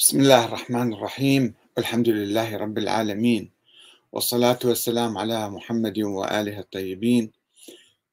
بسم 0.00 0.20
الله 0.20 0.44
الرحمن 0.44 0.92
الرحيم. 0.92 1.54
والحمد 1.76 2.08
لله 2.08 2.56
رب 2.56 2.78
العالمين. 2.78 3.50
والصلاة 4.12 4.58
والسلام 4.64 5.18
على 5.18 5.50
محمد 5.50 5.98
وآله 5.98 6.58
الطيبين. 6.58 7.32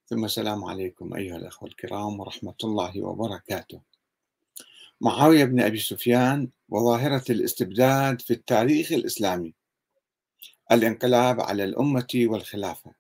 ثم 0.09 0.25
السلام 0.25 0.65
عليكم 0.65 1.13
أيها 1.13 1.37
الأخوة 1.37 1.69
الكرام 1.69 2.19
ورحمة 2.19 2.55
الله 2.63 3.01
وبركاته. 3.01 3.81
معاوية 5.01 5.45
بن 5.45 5.59
أبي 5.59 5.77
سفيان 5.77 6.49
وظاهرة 6.69 7.23
الاستبداد 7.29 8.21
في 8.21 8.33
التاريخ 8.33 8.91
الإسلامي. 8.91 9.53
الانقلاب 10.71 11.41
على 11.41 11.63
الأمة 11.63 12.13
والخلافة. 12.15 12.91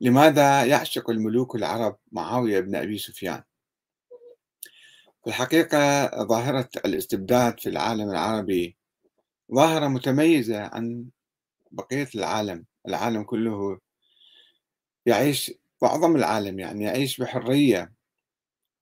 لماذا 0.00 0.64
يعشق 0.64 1.10
الملوك 1.10 1.56
العرب 1.56 1.96
معاوية 2.12 2.60
بن 2.60 2.74
أبي 2.74 2.98
سفيان؟ 2.98 3.38
في 3.38 3.55
الحقيقة 5.26 6.08
ظاهرة 6.24 6.68
الاستبداد 6.84 7.60
في 7.60 7.68
العالم 7.68 8.10
العربي 8.10 8.76
ظاهرة 9.54 9.88
متميزة 9.88 10.62
عن 10.62 11.06
بقية 11.70 12.08
العالم 12.14 12.64
العالم 12.88 13.22
كله 13.22 13.78
يعيش 15.06 15.52
معظم 15.82 16.16
العالم 16.16 16.58
يعني 16.58 16.84
يعيش 16.84 17.20
بحرية 17.20 17.92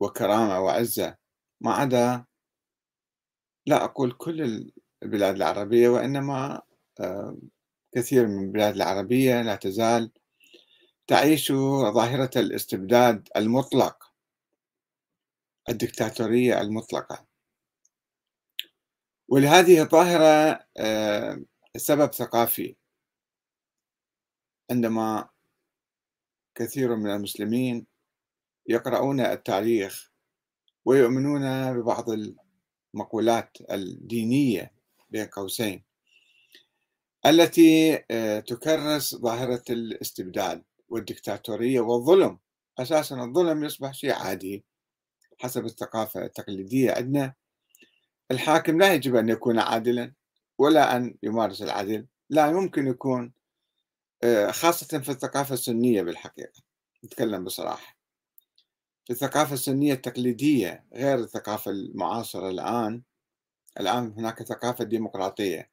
وكرامة 0.00 0.60
وعزة. 0.60 1.16
ما 1.60 1.72
عدا 1.72 2.24
لا 3.66 3.84
أقول 3.84 4.12
كل 4.12 4.70
البلاد 5.02 5.34
العربية 5.36 5.88
وإنما 5.88 6.62
آه، 7.00 7.36
كثير 7.92 8.26
من 8.26 8.44
البلاد 8.44 8.74
العربية 8.74 9.42
لا 9.42 9.56
تزال 9.56 10.10
تعيش 11.06 11.52
ظاهرة 11.92 12.30
الاستبداد 12.36 13.28
المطلق. 13.36 14.13
الدكتاتورية 15.68 16.60
المطلقة. 16.60 17.26
ولهذه 19.28 19.82
الظاهرة 19.82 20.64
آه، 20.76 21.44
سبب 21.76 22.12
ثقافي. 22.12 22.76
عندما 24.70 25.28
كثير 26.54 26.96
من 26.96 27.10
المسلمين 27.10 27.86
يقرؤون 28.66 29.20
التاريخ 29.20 30.10
ويؤمنون 30.84 31.72
ببعض 31.72 32.04
المقولات 32.94 33.58
الدينية 33.70 34.72
بين 35.10 35.26
قوسين 35.26 35.84
التي 37.26 38.04
آه، 38.10 38.40
تكرس 38.40 39.14
ظاهرة 39.14 39.62
الاستبداد 39.70 40.64
والدكتاتورية 40.88 41.80
والظلم. 41.80 42.38
أساسا 42.78 43.16
الظلم 43.16 43.64
يصبح 43.64 43.94
شيء 43.94 44.12
عادي. 44.12 44.64
حسب 45.44 45.64
الثقافة 45.64 46.24
التقليدية 46.24 46.92
عندنا. 46.92 47.34
الحاكم 48.30 48.78
لا 48.78 48.94
يجب 48.94 49.16
أن 49.16 49.28
يكون 49.28 49.58
عادلا 49.58 50.12
ولا 50.58 50.96
أن 50.96 51.14
يمارس 51.22 51.62
العدل. 51.62 52.06
لا 52.30 52.46
يمكن 52.46 52.86
يكون 52.86 53.32
آه، 54.22 54.50
خاصة 54.50 54.98
في 54.98 55.08
الثقافة 55.08 55.54
السنية 55.54 56.02
بالحقيقة. 56.02 56.62
نتكلم 57.04 57.44
بصراحة. 57.44 57.96
في 59.04 59.12
الثقافة 59.12 59.54
السنية 59.54 59.92
التقليدية 59.92 60.84
غير 60.94 61.18
الثقافة 61.18 61.70
المعاصرة 61.70 62.48
الآن 62.48 63.02
الآن 63.80 64.14
هناك 64.16 64.42
ثقافة 64.42 64.84
ديمقراطية. 64.84 65.70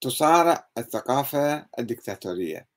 تصارع 0.00 0.68
الثقافة 0.78 1.66
الدكتاتورية. 1.78 2.68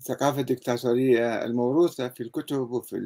الثقافة 0.00 0.40
الدكتاتورية 0.40 1.44
الموروثة 1.44 2.08
في 2.08 2.22
الكتب 2.22 2.70
وفي 2.70 2.96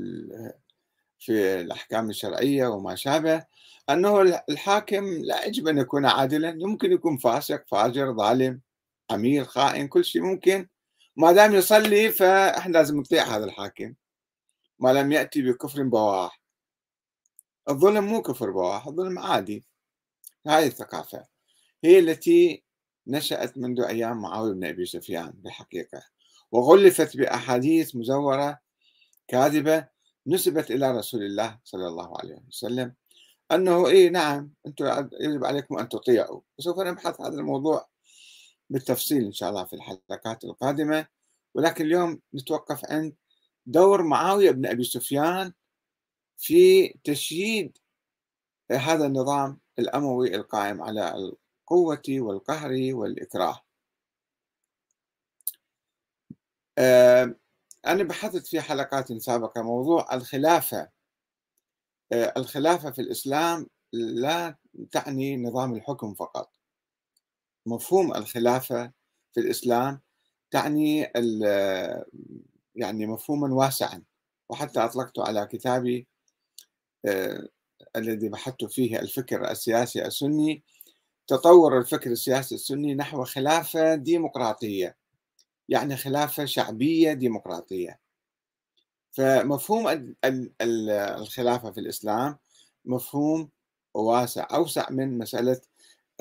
في 1.25 1.61
الأحكام 1.61 2.11
الشرعية 2.11 2.67
وما 2.67 2.95
شابه 2.95 3.45
أنه 3.91 4.21
الحاكم 4.49 5.05
لا 5.05 5.45
يجب 5.45 5.69
أن 5.69 5.79
يكون 5.79 6.07
عادلا 6.07 6.49
يمكن 6.49 6.93
يكون 6.93 7.17
فاسق 7.17 7.65
فاجر 7.67 8.13
ظالم 8.13 8.61
أمير 9.11 9.45
خائن 9.45 9.89
كل 9.89 10.05
شيء 10.05 10.23
ممكن. 10.23 10.69
ما 11.17 11.33
دام 11.33 11.55
يصلي 11.55 12.13
فإحنا 12.13 12.73
لازم 12.73 13.01
نطيع 13.01 13.25
هذا 13.25 13.45
الحاكم. 13.45 13.95
ما 14.79 14.93
لم 14.93 15.13
يأتي 15.13 15.43
بكفر 15.43 15.83
بواح. 15.83 16.41
الظلم 17.69 18.05
مو 18.05 18.23
كفر 18.23 18.51
بواح 18.51 18.87
الظلم 18.87 19.19
عادي. 19.19 19.65
هذه 20.47 20.67
الثقافة. 20.67 21.27
هي 21.85 21.99
التي 21.99 22.65
نشأت 23.07 23.59
منذ 23.59 23.81
أيام 23.81 24.23
معاوية 24.23 24.53
بن 24.53 24.65
أبي 24.65 24.87
سفيان 24.87 25.33
بالحقيقة 25.37 26.03
وغلفت 26.53 27.17
بأحاديث 27.17 27.97
مزورة 27.97 28.59
كاذبة 29.29 29.94
نسبت 30.27 30.71
إلى 30.71 30.91
رسول 30.99 31.23
الله 31.23 31.59
صلى 31.65 31.89
الله 31.89 32.19
عليه 32.19 32.43
وسلم 32.49 32.95
أنه 33.53 33.87
إيه 33.89 34.11
نعم 34.11 34.53
أنتم 34.67 35.09
يجب 35.21 35.45
عليكم 35.45 35.79
أن 35.79 35.89
تطيعوا. 35.89 36.41
وسوف 36.59 36.79
نبحث 36.79 37.21
هذا 37.21 37.35
الموضوع 37.35 37.89
بالتفصيل 38.71 39.25
إن 39.25 39.33
شاء 39.33 39.51
الله 39.51 39.65
في 39.65 39.73
الحلقات 39.77 40.45
القادمة. 40.45 41.07
ولكن 41.55 41.85
اليوم 41.85 42.21
نتوقف 42.35 42.91
عند 42.91 43.15
دور 43.67 44.03
معاوية 44.03 44.51
بن 44.51 44.67
أبي 44.67 44.85
سفيان 44.85 45.53
في 46.39 46.89
تشييد 47.05 47.79
هذا 48.73 49.07
النظام 49.07 49.61
الأموي 49.79 50.35
القائم 50.35 50.83
على 50.83 51.15
القوة 51.15 52.03
والقهر 52.09 52.71
والإكراه. 52.95 53.61
أنا 57.87 58.03
بحثت 58.05 58.47
في 58.47 58.61
حلقات 58.61 59.13
سابقة 59.13 59.63
موضوع 59.63 60.15
الخلافة. 60.15 60.89
آه، 62.13 62.33
الخلافة 62.37 62.91
في 62.91 63.01
الإسلام 63.01 63.67
لا 63.93 64.57
تعني 64.91 65.37
نظام 65.37 65.75
الحكم 65.75 66.15
فقط. 66.15 66.51
مفهوم 67.67 68.15
الخلافة 68.15 68.93
في 69.35 69.41
الإسلام 69.41 70.01
تعني 70.51 71.07
يعني 72.75 73.07
مفهوما 73.07 73.55
واسعا 73.55 74.03
وحتى 74.51 74.81
أطلقت 74.81 75.19
على 75.19 75.47
كتابي 75.47 76.07
آه، 77.07 77.49
الذي 77.97 78.29
بحثت 78.29 78.65
فيه 78.65 78.99
الفكر 79.01 79.51
السياسي 79.51 80.07
السني. 80.07 80.65
تطور 81.29 81.79
الفكر 81.79 82.11
السياسي 82.13 82.55
السني 82.55 82.95
نحو 82.95 83.25
خلافة 83.25 83.95
ديمقراطية. 83.95 84.97
يعني 85.69 85.97
خلافة 85.97 86.45
شعبية 86.45 87.13
ديمقراطية. 87.13 88.01
فمفهوم 89.13 90.15
الخلافة 90.61 91.71
في 91.71 91.81
الإسلام 91.81 92.39
مفهوم 92.85 93.51
واسع 93.95 94.49
أوسع 94.55 94.91
من 94.91 95.19
مسألة 95.19 95.61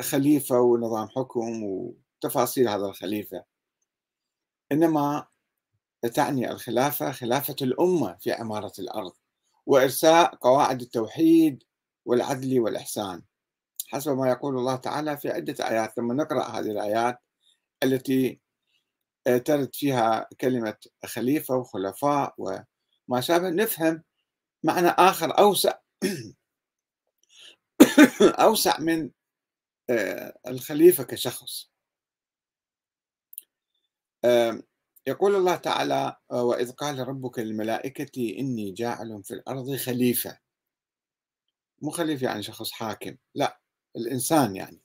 خليفة 0.01 0.59
ونظام 0.59 1.09
حكم 1.09 1.63
وتفاصيل 1.63 2.69
هذا 2.69 2.85
الخليفة. 2.85 3.43
إنما 4.71 5.27
تعني 6.13 6.51
الخلافة 6.51 7.11
خلافة 7.11 7.55
الأمة 7.61 8.17
في 8.19 8.31
عمارة 8.31 8.73
الأرض 8.79 9.13
وإرساء 9.65 10.35
قواعد 10.35 10.81
التوحيد 10.81 11.63
والعدل 12.05 12.59
والإحسان. 12.59 13.21
حسب 13.87 14.17
ما 14.17 14.29
يقول 14.29 14.57
الله 14.57 14.75
تعالى 14.75 15.17
في 15.17 15.29
عدة 15.29 15.69
آيات 15.69 15.97
لما 15.97 16.13
نقرأ 16.13 16.43
هذه 16.43 16.71
الآيات 16.71 17.19
التي 17.83 18.42
ترد 19.25 19.75
فيها 19.75 20.27
كلمة 20.41 20.75
خليفة 21.05 21.55
وخلفاء 21.55 22.35
وما 22.37 23.21
شابه. 23.21 23.49
نفهم 23.49 24.03
معنى 24.63 24.87
آخر 24.87 25.39
أوسع 25.39 25.73
أوسع 28.45 28.79
من 28.79 29.11
آه، 29.89 30.39
الخليفة 30.47 31.03
كشخص. 31.03 31.71
يقول 35.07 35.35
الله 35.35 35.55
تعالى 35.55 36.15
وإذ 36.29 36.71
قال 36.71 37.07
ربك 37.07 37.39
للملائكة 37.39 38.35
إني 38.39 38.71
جاعل 38.71 39.23
في 39.23 39.33
الأرض 39.33 39.75
خليفة. 39.75 40.39
مو 41.81 41.89
خليفة 41.89 42.25
يعني 42.25 42.43
شخص 42.43 42.71
حاكم 42.71 43.15
لا 43.35 43.59
الإنسان 43.95 44.55
يعني. 44.55 44.81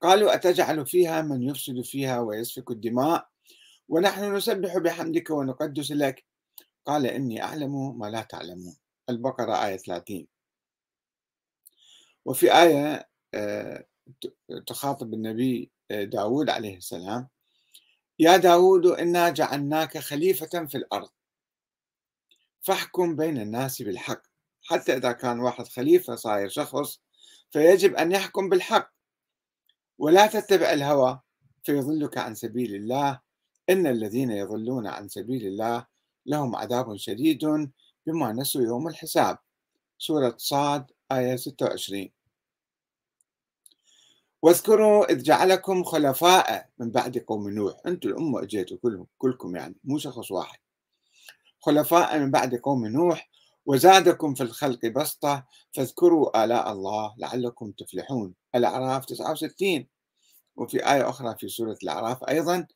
قالوا 0.00 0.34
أتجعل 0.34 0.86
فيها 0.86 1.22
من 1.22 1.42
يفسد 1.42 1.80
فيها 1.80 2.20
ويسفك 2.20 2.70
الدماء؟ 2.70 3.33
ونحن 3.88 4.36
نسبح 4.36 4.78
بحمدك 4.78 5.30
ونقدس 5.30 5.90
لك. 5.90 6.24
قال 6.86 7.06
إني 7.06 7.42
أعلم 7.42 7.98
ما 7.98 8.06
لا 8.06 8.22
تعلمون 8.22 8.76
البقرة 9.10 9.66
آية 9.66 9.76
30 9.76 10.26
وفي 12.24 12.52
آية 12.52 13.08
آه، 13.34 13.84
تخاطب 14.66 15.14
النبي 15.14 15.70
آه، 15.90 16.04
داود 16.04 16.50
عليه 16.50 16.76
السلام. 16.76 17.28
يا 18.18 18.36
داود 18.36 18.86
إنا 18.86 19.30
جعلناك 19.30 19.98
خليفة 19.98 20.66
في 20.66 20.74
الأرض. 20.74 21.10
فاحكم 22.62 23.16
بين 23.16 23.38
الناس 23.38 23.82
بالحق. 23.82 24.22
حتى 24.62 24.96
إذا 24.96 25.12
كان 25.12 25.40
واحد 25.40 25.68
خليفة 25.68 26.14
صاير 26.14 26.48
شخص 26.48 27.00
فيجب 27.50 27.94
أن 27.94 28.12
يحكم 28.12 28.48
بالحق. 28.48 28.92
ولا 29.98 30.26
تتبع 30.26 30.72
الهوى 30.72 31.20
فيضلك 31.64 32.18
عن 32.18 32.34
سبيل 32.34 32.74
الله. 32.74 33.20
إن 33.70 33.86
الذين 33.86 34.30
يضلون 34.30 34.86
عن 34.86 35.08
سبيل 35.08 35.46
الله 35.46 35.86
لهم 36.26 36.56
عذاب 36.56 36.96
شديد 36.96 37.70
بما 38.06 38.32
نسوا 38.32 38.62
يوم 38.62 38.88
الحساب. 38.88 39.38
سورة 39.98 40.34
صاد 40.38 40.90
آية 41.12 41.36
26 41.36 42.10
واذكروا 44.42 45.12
إذ 45.12 45.22
جعلكم 45.22 45.84
خلفاء 45.84 46.68
من 46.78 46.90
بعد 46.90 47.18
قوم 47.18 47.50
نوح. 47.50 47.80
أنتم 47.86 48.08
الأمة 48.08 48.42
أجيتوا 48.42 48.76
كلهم 48.82 49.06
كلكم 49.18 49.56
يعني 49.56 49.76
مو 49.84 49.98
شخص 49.98 50.30
واحد. 50.30 50.58
خلفاء 51.60 52.18
من 52.18 52.30
بعد 52.30 52.54
قوم 52.54 52.86
نوح 52.86 53.30
وزادكم 53.66 54.34
في 54.34 54.42
الخلق 54.42 54.86
بسطة 54.86 55.46
فاذكروا 55.72 56.44
آلاء 56.44 56.72
الله 56.72 57.14
لعلكم 57.18 57.72
تفلحون. 57.72 58.34
الأعراف 58.54 59.04
69 59.04 59.86
وفي 60.56 60.92
آية 60.92 61.08
أخرى 61.08 61.36
في 61.38 61.48
سورة 61.48 61.78
الأعراف 61.82 62.24
أيضا 62.24 62.66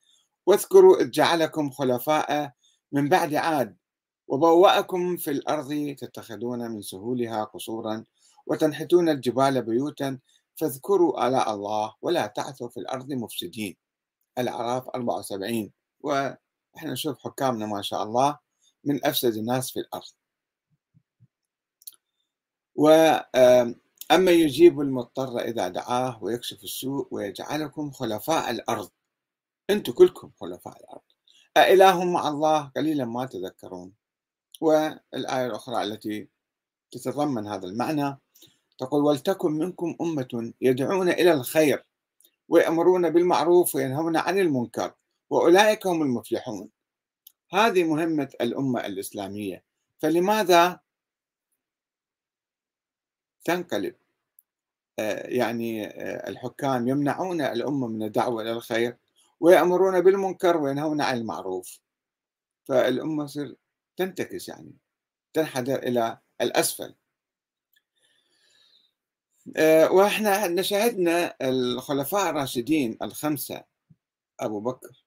واذكروا 0.48 1.00
إذ 1.00 1.10
جعلكم 1.10 1.70
خلفاء 1.70 2.52
من 2.92 3.08
بعد 3.08 3.34
عاد 3.34 3.76
وبوأكم 4.28 5.16
في 5.16 5.30
الأرض 5.30 5.96
تتخذون 5.98 6.70
من 6.70 6.82
سهولها 6.82 7.44
قصورا 7.44 8.04
وتنحتون 8.46 9.08
الجبال 9.08 9.62
بيوتا 9.62 10.18
فاذكروا 10.56 11.28
آلاء 11.28 11.54
الله 11.54 11.94
ولا 12.02 12.26
تعثوا 12.26 12.68
في 12.68 12.80
الأرض 12.80 13.12
مفسدين. 13.12 13.76
الأعراف 14.38 14.88
74 14.88 15.72
وإحنا 16.00 16.92
نشوف 16.92 17.18
حكامنا 17.18 17.66
ما 17.66 17.82
شاء 17.82 18.02
الله 18.02 18.38
من 18.84 19.06
أفسد 19.06 19.36
الناس 19.36 19.70
في 19.70 19.80
الأرض. 19.80 20.12
وأما 22.74 24.30
يجيب 24.30 24.80
المضطر 24.80 25.38
إذا 25.38 25.68
دعاه 25.68 26.22
ويكشف 26.22 26.64
السوء 26.64 27.08
ويجعلكم 27.10 27.90
خلفاء 27.90 28.50
الأرض. 28.50 28.90
أنتم 29.70 29.92
كلكم 29.92 30.30
خلفاء 30.40 30.80
الأرض. 30.80 31.00
أإله 31.56 32.04
مع 32.04 32.28
الله 32.28 32.72
قليلا 32.76 33.04
ما 33.04 33.26
تذكرون. 33.26 33.92
والآية 34.60 35.46
الأخرى 35.46 35.82
التي 35.82 36.28
تتضمن 36.90 37.46
هذا 37.46 37.66
المعنى 37.66 38.18
تقول 38.78 39.04
ولتكن 39.04 39.52
منكم 39.52 39.96
أمة 40.00 40.52
يدعون 40.60 41.08
إلى 41.08 41.32
الخير 41.32 41.84
ويأمرون 42.48 43.10
بالمعروف 43.10 43.74
وينهون 43.74 44.16
عن 44.16 44.38
المنكر 44.38 44.94
وأولئك 45.30 45.86
هم 45.86 46.02
المفلحون. 46.02 46.70
هذه 47.52 47.84
مهمة 47.84 48.28
الأمة 48.40 48.86
الإسلامية. 48.86 49.64
فلماذا 49.98 50.80
تنقلب؟ 53.44 53.94
آه، 54.98 55.26
يعني 55.26 55.86
آه، 55.86 56.28
الحكام 56.28 56.88
يمنعون 56.88 57.40
الأمة 57.40 57.86
من 57.86 58.02
الدعوة 58.02 58.42
إلى 58.42 58.52
الخير؟ 58.52 58.96
ويأمرون 59.40 60.00
بالمنكر 60.00 60.56
وينهون 60.56 61.00
عن 61.00 61.16
المعروف. 61.16 61.80
فالأمة 62.64 63.26
تصير 63.26 63.56
تنتكس 63.96 64.48
يعني 64.48 64.72
تنحدر 65.32 65.78
إلى 65.78 66.18
الأسفل. 66.40 66.94
آه، 69.56 69.92
وإحنا 69.92 70.62
شاهدنا 70.62 71.34
الخلفاء 71.42 72.30
الراشدين 72.30 72.98
الخمسة 73.02 73.64
أبو 74.40 74.60
بكر 74.60 75.04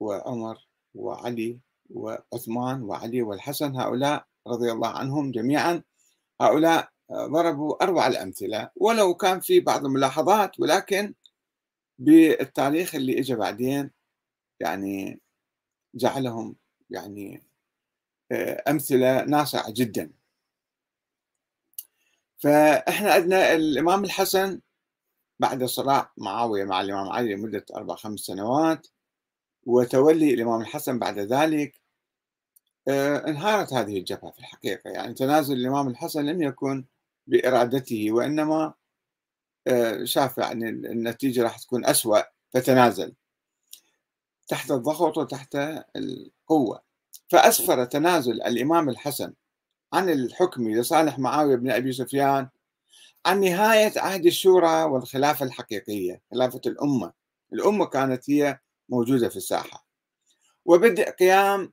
وعمر 0.00 0.68
وعلي 0.94 1.58
وعثمان 1.90 2.82
وعلي 2.82 3.22
والحسن 3.22 3.76
هؤلاء 3.76 4.26
رضي 4.46 4.72
الله 4.72 4.88
عنهم 4.88 5.30
جميعا 5.30 5.82
هؤلاء 6.40 6.88
ضربوا 7.12 7.84
أروع 7.84 8.06
الأمثلة. 8.06 8.70
ولو 8.76 9.14
كان 9.14 9.40
في 9.40 9.60
بعض 9.60 9.84
الملاحظات 9.84 10.60
ولكن 10.60 11.14
بالتاريخ 11.98 12.94
اللي 12.94 13.20
اجى 13.20 13.34
بعدين 13.34 13.90
يعني 14.60 15.20
جعلهم 15.94 16.56
يعني 16.90 17.42
آه، 18.32 18.62
أمثلة 18.70 19.24
ناصعة 19.24 19.70
جدا. 19.72 20.12
فإحنا 22.38 23.12
عندنا 23.12 23.54
الإمام 23.54 24.04
الحسن 24.04 24.60
بعد 25.38 25.64
صراع 25.64 26.12
معاوية 26.16 26.64
مع 26.64 26.80
الإمام 26.80 27.08
علي 27.08 27.34
لمدة 27.34 27.66
أربع 27.76 27.94
خمس 27.96 28.20
سنوات 28.20 28.86
وتولي 29.66 30.34
الإمام 30.34 30.60
الحسن 30.60 30.98
بعد 30.98 31.18
ذلك 31.18 31.80
آه، 32.88 33.28
انهارت 33.28 33.72
هذه 33.72 33.98
الجبهة 33.98 34.30
في 34.30 34.38
الحقيقة. 34.38 34.90
يعني 34.90 35.14
تنازل 35.14 35.56
الإمام 35.56 35.88
الحسن 35.88 36.26
لم 36.26 36.42
يكن 36.42 36.84
بإرادته 37.26 38.12
وإنما 38.12 38.64
آه، 38.64 38.74
شاف 40.04 40.38
يعني 40.38 40.68
النتيجة 40.68 41.42
راح 41.42 41.58
تكون 41.58 41.84
أسوأ 41.86 42.20
فتنازل. 42.50 43.14
تحت 44.48 44.70
الضغط 44.70 45.18
وتحت 45.18 45.56
القوة. 45.96 46.82
فأسفر 47.28 47.84
تنازل 47.84 48.42
الإمام 48.42 48.88
الحسن 48.88 49.32
عن 49.92 50.10
الحكم 50.10 50.70
لصالح 50.70 51.18
معاوية 51.18 51.56
بن 51.56 51.70
أبي 51.70 51.92
سفيان 51.92 52.48
عن 53.26 53.40
نهاية 53.40 53.92
عهد 53.96 54.26
الشورى 54.26 54.82
والخلافة 54.82 55.46
الحقيقية 55.46 56.22
خلافة 56.30 56.60
الأمة. 56.66 57.12
الأمة 57.52 57.86
كانت 57.86 58.30
هي 58.30 58.58
موجودة 58.88 59.28
في 59.28 59.36
الساحة. 59.36 59.86
وبدء 60.64 61.10
قيام 61.10 61.72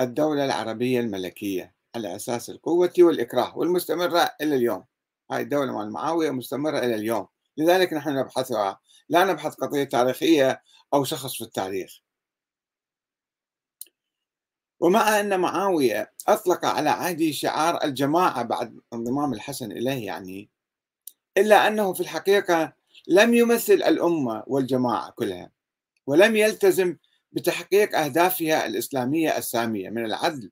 الدولة 0.00 0.44
العربية 0.44 1.00
الملكية 1.00 1.74
على 1.94 2.16
أساس 2.16 2.50
القوة 2.50 2.92
والإكراه 2.98 3.58
والمستمرة 3.58 4.30
إلى 4.40 4.56
اليوم. 4.56 4.84
هاي 5.30 5.42
الدولة 5.42 5.72
مال 5.78 5.92
معاوية 5.92 6.30
مستمرة 6.30 6.78
إلى 6.78 6.94
اليوم. 6.94 7.26
لذلك 7.56 7.92
نحن 7.92 8.18
نبحثها 8.18 8.80
لا 9.08 9.24
نبحث 9.24 9.54
قضية 9.54 9.84
تاريخية 9.84 10.62
أو 10.94 11.04
شخص 11.04 11.34
في 11.36 11.44
التاريخ. 11.44 12.00
ومع 14.80 15.20
أن 15.20 15.40
معاوية 15.40 16.12
أطلق 16.28 16.64
على 16.64 16.90
عهده 16.90 17.30
شعار 17.30 17.84
الجماعة 17.84 18.42
بعد 18.42 18.80
انضمام 18.92 19.32
الحسن 19.32 19.72
إليه 19.72 20.06
يعني 20.06 20.50
إلا 21.36 21.66
أنه 21.66 21.92
في 21.92 22.00
الحقيقة 22.00 22.72
لم 23.08 23.34
يمثل 23.34 23.72
الأمة 23.72 24.44
والجماعة 24.46 25.10
كلها 25.10 25.50
ولم 26.06 26.36
يلتزم 26.36 26.96
بتحقيق 27.32 27.98
أهدافها 27.98 28.66
الإسلامية 28.66 29.38
السامية 29.38 29.90
من 29.90 30.04
العدل 30.04 30.50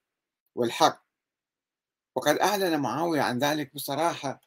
والحق. 0.54 1.04
وقد 2.14 2.38
أعلن 2.38 2.80
معاوية 2.80 3.22
عن 3.22 3.38
ذلك 3.38 3.74
بصراحة 3.74 4.40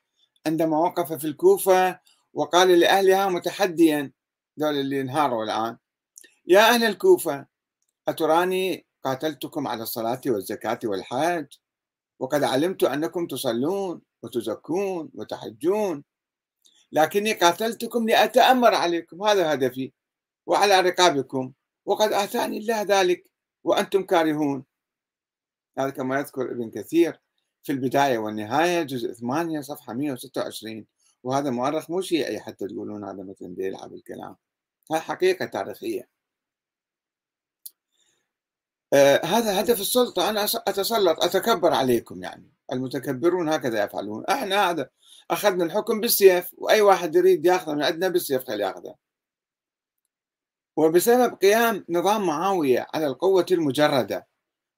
عندما 0.45 0.79
وقف 0.79 1.13
في 1.13 1.27
الكوفة 1.27 1.99
وقال 2.33 2.79
لأهلها 2.79 3.29
متحديا 3.29 4.11
دول 4.57 4.75
اللي 4.75 5.01
انهاروا 5.01 5.43
الآن. 5.43 5.77
يا 6.45 6.59
أهل 6.59 6.83
الكوفة 6.83 7.45
أتراني 8.07 8.85
قاتلتكم 9.03 9.67
على 9.67 9.83
الصلاة 9.83 10.21
والزكاة 10.25 10.79
والحج؟ 10.83 11.45
وقد 12.19 12.43
علمت 12.43 12.83
أنكم 12.83 13.27
تصلون 13.27 14.01
وتزكون 14.23 15.09
وتحجون 15.13 16.03
لكني 16.91 17.33
قاتلتكم 17.33 18.09
لأتأمر 18.09 18.75
عليكم. 18.75 19.23
هذا 19.23 19.53
هدفي 19.53 19.93
وعلى 20.45 20.79
رقابكم. 20.81 21.53
وقد 21.85 22.13
آتاني 22.13 22.57
الله 22.57 22.81
ذلك 22.81 23.31
وأنتم 23.63 24.03
كارهون. 24.03 24.65
هذا 25.77 25.89
كما 25.89 26.19
يذكر 26.19 26.51
ابن 26.51 26.71
كثير. 26.71 27.19
في 27.63 27.71
البداية 27.71 28.17
والنهاية 28.17 28.83
جزء 28.83 29.13
8 29.13 29.61
صفحة 29.61 29.93
126 29.93 30.85
وهذا 31.23 31.49
مؤرخ 31.49 31.89
مو 31.91 32.01
شيعي 32.01 32.39
حتى 32.39 32.67
تقولون 32.67 33.03
هذا 33.03 33.23
مثلا 33.23 33.47
بيلعب 33.55 33.93
الكلام. 33.93 34.35
هاي 34.91 34.99
حقيقة 34.99 35.45
تاريخية. 35.45 36.09
آه 38.93 39.25
هذا 39.25 39.61
هدف 39.61 39.81
السلطة. 39.81 40.29
أنا 40.29 40.43
أتسلط 40.43 41.23
أتكبر 41.23 41.73
عليكم 41.73 42.23
يعني. 42.23 42.51
المتكبرون 42.73 43.49
هكذا 43.49 43.83
يفعلون. 43.83 44.25
إحنا 44.25 44.69
هذا 44.69 44.89
أخذنا 45.31 45.63
الحكم 45.63 46.01
بالسيف 46.01 46.51
وأي 46.57 46.81
واحد 46.81 47.15
يريد 47.15 47.45
ياخذه 47.45 47.73
من 47.73 47.83
عندنا 47.83 48.07
بالسيف 48.09 48.43
خليه 48.43 48.65
ياخذه. 48.65 48.95
وبسبب 50.77 51.33
قيام 51.35 51.85
نظام 51.89 52.25
معاوية 52.25 52.87
على 52.93 53.07
القوة 53.07 53.45
المجردة 53.51 54.27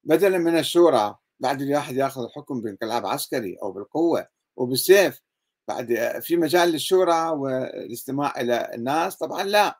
بدلا 0.03 0.37
من 0.37 0.57
الشورى 0.57 1.17
بعد 1.39 1.61
الواحد 1.61 1.95
ياخذ 1.95 2.23
الحكم 2.23 2.61
بانقلاب 2.61 3.05
عسكري 3.05 3.57
أو 3.63 3.71
بالقوة 3.71 4.27
وبالسيف 4.55 5.21
بعد 5.67 6.19
في 6.21 6.37
مجال 6.37 6.69
للشورى 6.69 7.29
والاستماع 7.29 8.41
إلى 8.41 8.71
الناس 8.73 9.17
طبعا 9.17 9.43
لا. 9.43 9.79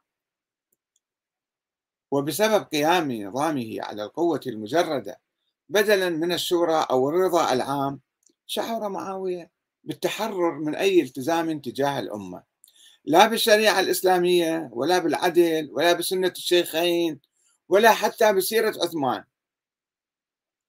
وبسبب 2.12 2.64
قيام 2.64 3.12
نظامه 3.12 3.78
على 3.80 4.04
القوة 4.04 4.42
المجردة 4.48 5.20
بدلا 5.70 6.10
من 6.10 6.32
الشورى 6.32 6.88
أو 6.92 7.10
الرضا 7.10 7.54
العام 7.54 8.02
شعر 8.48 8.90
معاوية 8.90 9.52
بالتحرر 9.84 10.60
من 10.60 10.76
أي 10.76 11.02
التزام 11.02 11.60
تجاه 11.60 12.00
الأمة. 12.00 12.44
لا 13.06 13.28
بالشريعة 13.28 13.80
الإسلامية 13.80 14.70
ولا 14.74 14.98
بالعدل 14.98 15.70
ولا 15.72 15.94
بسنة 15.94 16.34
الشيخين 16.38 17.20
ولا 17.70 17.94
حتى 17.94 18.34
بسيرة 18.34 18.74
عثمان. 18.84 19.24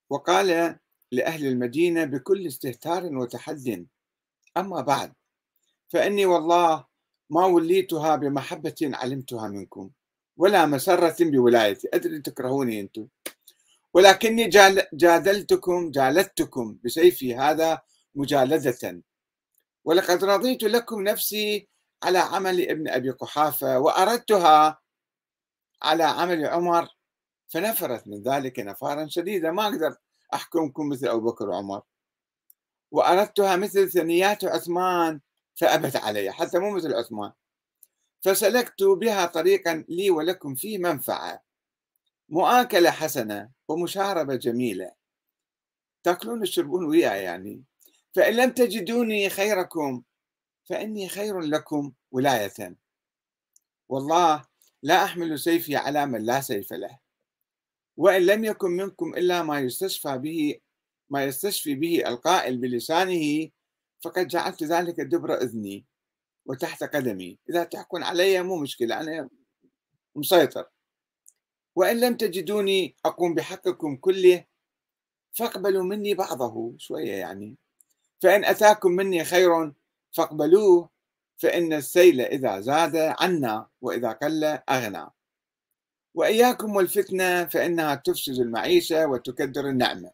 وقال 0.09 0.79
لأهل 1.11 1.45
المدينة 1.45 2.05
بكل 2.05 2.47
استهتار 2.47 3.15
وتحد. 3.15 3.87
أما 4.57 4.81
بعد 4.81 5.13
فإني 5.89 6.25
والله 6.25 6.85
ما 7.29 7.45
وليتها 7.45 8.15
بمحبة 8.15 8.75
علمتها 8.81 9.47
منكم 9.47 9.89
ولا 10.37 10.65
مسرة 10.65 11.15
بولايتي. 11.19 11.89
أدري 11.93 12.19
تكرهوني 12.19 12.79
أنتم. 12.79 13.07
ولكني 13.93 14.47
جادلتكم 14.93 15.91
جالدتكم 15.91 16.77
بسيفي 16.83 17.35
هذا 17.35 17.81
مجالدة. 18.15 19.01
ولقد 19.83 20.23
رضيت 20.23 20.63
لكم 20.63 21.01
نفسي 21.01 21.67
على 22.03 22.17
عمل 22.17 22.69
ابن 22.69 22.87
أبي 22.87 23.09
قحافة 23.09 23.79
وأردتها 23.79 24.81
على 25.81 26.03
عمل 26.03 26.45
عمر 26.45 26.87
فنفرت 27.47 28.07
من 28.07 28.21
ذلك 28.21 28.59
نفارا 28.59 29.07
شديدا. 29.07 29.51
ما 29.51 29.67
أقدر 29.67 29.95
أحكمكم 30.33 30.89
مثل 30.89 31.07
أبو 31.07 31.31
بكر 31.31 31.49
وعمر. 31.49 31.81
وأردتها 32.91 33.55
مثل 33.55 33.91
ثنيات 33.91 34.45
عثمان 34.45 35.21
فأبت 35.55 35.95
علي 35.95 36.31
حتى 36.31 36.59
مو 36.59 36.71
مثل 36.71 36.93
عثمان. 36.93 37.31
فسلكت 38.21 38.83
بها 38.83 39.25
طريقا 39.25 39.85
لي 39.89 40.11
ولكم 40.11 40.55
فيه 40.55 40.77
منفعة. 40.77 41.43
مؤاكلة 42.29 42.91
حسنة 42.91 43.51
ومشاربة 43.67 44.35
جميلة. 44.35 44.91
تأكلون 46.03 46.41
وتشربون 46.41 46.85
وياي 46.85 47.23
يعني. 47.23 47.63
فإن 48.15 48.33
لم 48.35 48.51
تجدوني 48.51 49.29
خيركم 49.29 50.03
فإني 50.69 51.09
خير 51.09 51.39
لكم 51.39 51.93
ولاية. 52.11 52.75
والله 53.89 54.45
لا 54.83 55.03
أحمل 55.03 55.39
سيفي 55.39 55.75
على 55.75 56.05
من 56.05 56.25
لا 56.25 56.41
سيف 56.41 56.73
له. 56.73 57.00
وإن 58.01 58.21
لم 58.25 58.45
يكن 58.45 58.71
منكم 58.71 59.13
إلا 59.13 59.43
ما 59.43 59.59
يستشفى 59.59 60.17
به 60.17 60.59
ما 61.09 61.23
يستشفي 61.23 61.75
به 61.75 62.07
القائل 62.07 62.57
بلسانه 62.57 63.49
فقد 64.01 64.27
جعلت 64.27 64.63
ذلك 64.63 65.01
دبر 65.01 65.33
إذني 65.33 65.85
وتحت 66.45 66.83
قدمي. 66.83 67.39
إذا 67.49 67.63
تحكون 67.63 68.03
علي 68.03 68.43
مو 68.43 68.57
مشكلة 68.57 69.01
أنا 69.01 69.29
مسيطر. 70.15 70.65
وإن 71.75 71.99
لم 71.99 72.17
تجدوني 72.17 72.95
أقوم 73.05 73.35
بحقكم 73.35 73.95
كله 73.95 74.45
فاقبلوا 75.33 75.83
مني 75.83 76.13
بعضه 76.13 76.75
شوية 76.77 77.13
يعني. 77.13 77.57
فإن 78.21 78.45
أتاكم 78.45 78.91
مني 78.91 79.23
خير 79.23 79.73
فاقبلوه 80.11 80.89
فإن 81.37 81.73
السيل 81.73 82.21
إذا 82.21 82.59
زاد 82.59 82.95
عنا 82.95 83.67
وإذا 83.81 84.11
قل 84.11 84.43
أغنى. 84.69 85.07
وإياكم 86.15 86.75
والفتنة 86.75 87.45
فإنها 87.45 87.95
تفسد 87.95 88.39
المعيشة 88.39 89.07
وتكدر 89.07 89.69
النعمة. 89.69 90.11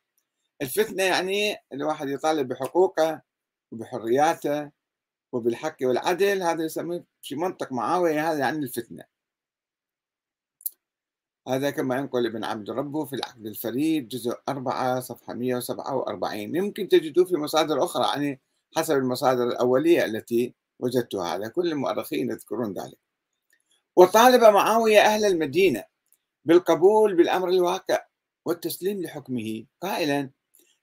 الفتنة 0.62 1.04
يعني 1.04 1.58
الواحد 1.74 2.10
يطالب 2.10 2.48
بحقوقه 2.48 3.22
وبحرياته 3.72 4.72
وبالحق 5.34 5.78
والعدل 5.82 6.44
هذا 6.44 6.66
يسميه 6.66 7.06
في 7.22 7.36
منطق 7.36 7.72
معاوية 7.72 8.32
هذا 8.32 8.40
يعني 8.40 8.58
الفتنة. 8.58 9.04
هذا 11.48 11.70
كما 11.70 11.96
ينقل 11.98 12.26
ابن 12.26 12.44
عبد 12.44 12.70
ربه 12.70 13.06
في 13.06 13.14
العقد 13.16 13.46
الفريد 13.46 14.08
جزء 14.08 14.34
4 14.50 15.00
صفحة 15.00 15.34
147 15.34 16.56
يمكن 16.56 16.88
تجدوه 16.88 17.26
في 17.26 17.36
مصادر 17.36 17.84
أخرى 17.84 18.04
يعني 18.08 18.42
حسب 18.78 18.96
المصادر 18.98 19.44
الأولية 19.48 20.06
التي 20.06 20.56
وجدتها. 20.80 21.36
هذا 21.36 21.48
كل 21.48 21.72
المؤرخين 21.72 22.32
يذكرون 22.32 22.74
ذلك. 22.74 23.07
وطالب 23.98 24.44
معاوية 24.44 25.00
أهل 25.00 25.26
المدينة 25.26 25.84
بالقبول 26.46 27.16
بالأمر 27.16 27.50
الواقع 27.50 28.06
والتسليم 28.46 29.02
لحكمه. 29.02 29.66
قائلا 29.82 30.30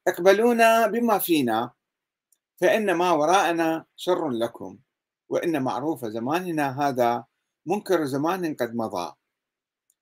اقبلونا 0.09 0.87
بما 0.87 1.18
فينا 1.18 1.71
فإن 2.61 2.92
ما 2.94 3.12
وراءنا 3.12 3.85
شر 3.97 4.30
لكم 4.30 4.78
وإن 5.28 5.62
معروف 5.62 6.04
زماننا 6.04 6.88
هذا 6.88 7.25
منكر 7.66 8.04
زمان 8.04 8.54
قد 8.54 8.75
مضى 8.75 9.14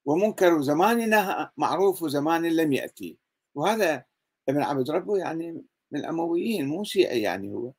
ومنكر 0.04 0.62
زماننا 0.62 1.52
معروف 1.56 2.04
زمان 2.04 2.42
لم 2.46 2.72
يأتي. 2.72 3.18
وهذا 3.54 4.04
ابن 4.48 4.62
عبد 4.62 4.90
ربه 4.90 5.18
يعني 5.18 5.52
من 5.90 6.00
الأمويين 6.00 6.68
مو 6.68 6.84
شيعي 6.84 7.22
يعني 7.22 7.52
هو. 7.52 7.72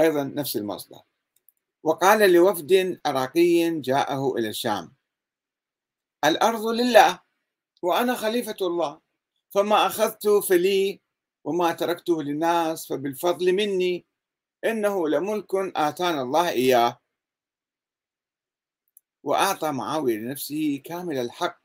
أيضا 0.00 0.24
نفس 0.24 0.56
المصدر. 0.56 1.00
وقال 1.84 2.32
لوفد 2.32 3.00
عراقي 3.06 3.80
جاءه 3.80 4.34
إلى 4.36 4.48
الشام 4.48 4.94
الأرض 6.24 6.66
لله 6.66 7.20
وأنا 7.82 8.14
خليفة 8.14 8.56
الله 8.60 9.00
فما 9.50 9.86
أخذت 9.86 10.28
فلي 10.28 11.00
وما 11.44 11.72
تركته 11.72 12.22
للناس 12.22 12.86
فبالفضل 12.86 13.52
مني 13.52 14.06
إنه 14.64 15.08
لملك 15.08 15.54
آتانا 15.54 16.22
الله 16.22 16.48
إياه. 16.48 17.00
وأعطى 19.22 19.72
معاوية 19.72 20.16
لنفسه 20.16 20.82
كامل 20.84 21.18
الحق 21.18 21.60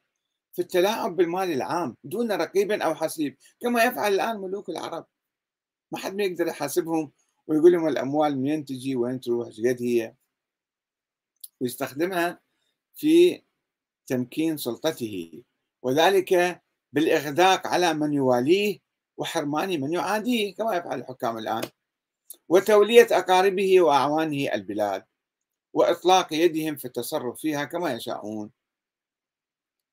في 0.53 0.61
التلاعب 0.61 1.15
بالمال 1.15 1.51
العام 1.51 1.97
دون 2.03 2.31
رقيب 2.31 2.71
أو 2.71 2.95
حسيب 2.95 3.37
كما 3.61 3.83
يفعل 3.83 4.13
الآن 4.13 4.37
ملوك 4.37 4.69
العرب. 4.69 5.05
ما 5.91 5.99
حد 5.99 6.15
ما 6.15 6.23
يقدر 6.23 6.47
يحاسبهم 6.47 7.11
ويقول 7.49 7.71
لهم 7.71 7.87
الأموال 7.87 8.37
منين 8.37 8.65
تجي؟ 8.65 8.95
وين 8.95 9.19
تروح؟ 9.19 9.47
قد 9.47 9.77
هي؟ 9.81 10.15
ويستخدمها 11.61 12.39
في 12.95 13.41
تمكين 14.07 14.57
سلطته. 14.57 15.43
وذلك 15.81 16.61
بالإغداق 16.93 17.67
على 17.67 17.93
من 17.93 18.13
يواليه 18.13 18.79
وحرمان 19.17 19.81
من 19.81 19.93
يعاديه 19.93 20.55
كما 20.55 20.75
يفعل 20.75 20.99
الحكام 20.99 21.37
الآن. 21.37 21.63
وتولية 22.49 23.07
أقاربه 23.11 23.81
وأعوانه 23.81 24.53
البلاد. 24.53 25.05
وإطلاق 25.73 26.33
يدهم 26.33 26.75
في 26.75 26.85
التصرف 26.85 27.39
فيها 27.39 27.65
كما 27.65 27.93
يشاءون. 27.93 28.51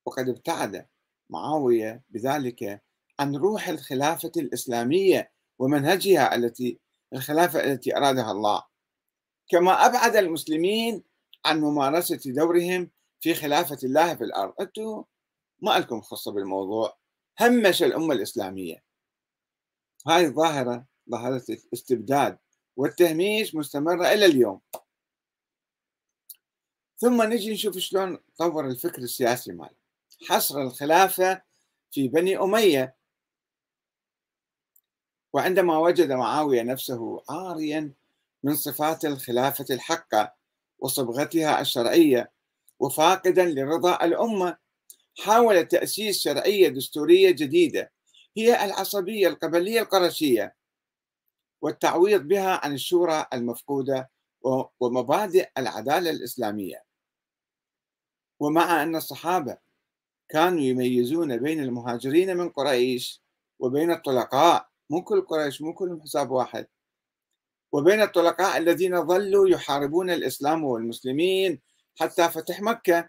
وقد 0.06 0.28
ابتعد 0.28 0.86
معاوية 1.30 2.02
بذلك 2.10 2.82
عن 3.20 3.36
روح 3.36 3.68
الخلافة 3.68 4.32
الإسلامية 4.36 5.32
ومنهجها 5.58 6.34
التي 6.34 6.85
الخلافة 7.12 7.64
التي 7.64 7.96
أرادها 7.96 8.32
الله. 8.32 8.62
كما 9.48 9.86
أبعد 9.86 10.16
المسلمين 10.16 11.02
عن 11.44 11.60
ممارسة 11.60 12.20
دورهم 12.26 12.90
في 13.20 13.34
خلافة 13.34 13.78
الله 13.84 14.14
في 14.14 14.24
الأرض. 14.24 14.54
أنتم 14.60 15.04
ما 15.62 15.78
لكم 15.78 16.00
خصة 16.00 16.32
بالموضوع. 16.32 16.98
همش 17.40 17.82
الأمة 17.82 18.14
الإسلامية. 18.14 18.84
هاي 20.06 20.28
ظاهرة 20.30 20.86
ظاهرة 21.10 21.44
الاستبداد 21.48 22.38
والتهميش 22.76 23.54
مستمرة 23.54 24.06
إلى 24.06 24.26
اليوم. 24.26 24.60
ثم 26.98 27.22
نجي 27.22 27.52
نشوف 27.52 27.78
شلون 27.78 28.18
طور 28.38 28.66
الفكر 28.66 28.98
السياسي 28.98 29.52
ماله 29.52 29.76
حصر 30.28 30.62
الخلافة 30.62 31.42
في 31.90 32.08
بني 32.08 32.38
أمية. 32.38 32.96
وعندما 35.36 35.78
وجد 35.78 36.12
معاوية 36.12 36.62
نفسه 36.62 37.22
عاريا 37.30 37.92
من 38.42 38.54
صفات 38.54 39.04
الخلافة 39.04 39.64
الحقة 39.70 40.34
وصبغتها 40.78 41.60
الشرعية 41.60 42.32
وفاقدا 42.78 43.44
لرضا 43.44 44.04
الأمة 44.04 44.56
حاول 45.24 45.66
تأسيس 45.68 46.22
شرعية 46.22 46.68
دستورية 46.68 47.30
جديدة 47.30 47.92
هي 48.36 48.64
العصبية 48.64 49.28
القبلية 49.28 49.80
القرشية 49.80 50.54
والتعويض 51.62 52.22
بها 52.22 52.60
عن 52.64 52.74
الشورى 52.74 53.26
المفقودة 53.32 54.10
ومبادئ 54.80 55.48
العدالة 55.58 56.10
الإسلامية. 56.10 56.84
ومع 58.40 58.82
أن 58.82 58.96
الصحابة 58.96 59.58
كانوا 60.28 60.60
يميزون 60.60 61.36
بين 61.36 61.60
المهاجرين 61.60 62.36
من 62.36 62.48
قريش 62.48 63.22
وبين 63.58 63.90
الطلقاء 63.90 64.75
مو 64.90 65.02
كل 65.02 65.20
قريش 65.20 65.62
مو 65.62 65.74
كلهم 65.74 66.00
حساب 66.02 66.30
واحد. 66.30 66.66
وبين 67.72 68.02
الطلقاء 68.02 68.58
الذين 68.58 69.06
ظلوا 69.06 69.48
يحاربون 69.48 70.10
الإسلام 70.10 70.64
والمسلمين 70.64 71.60
حتى 72.00 72.28
فتح 72.28 72.60
مكة. 72.60 73.08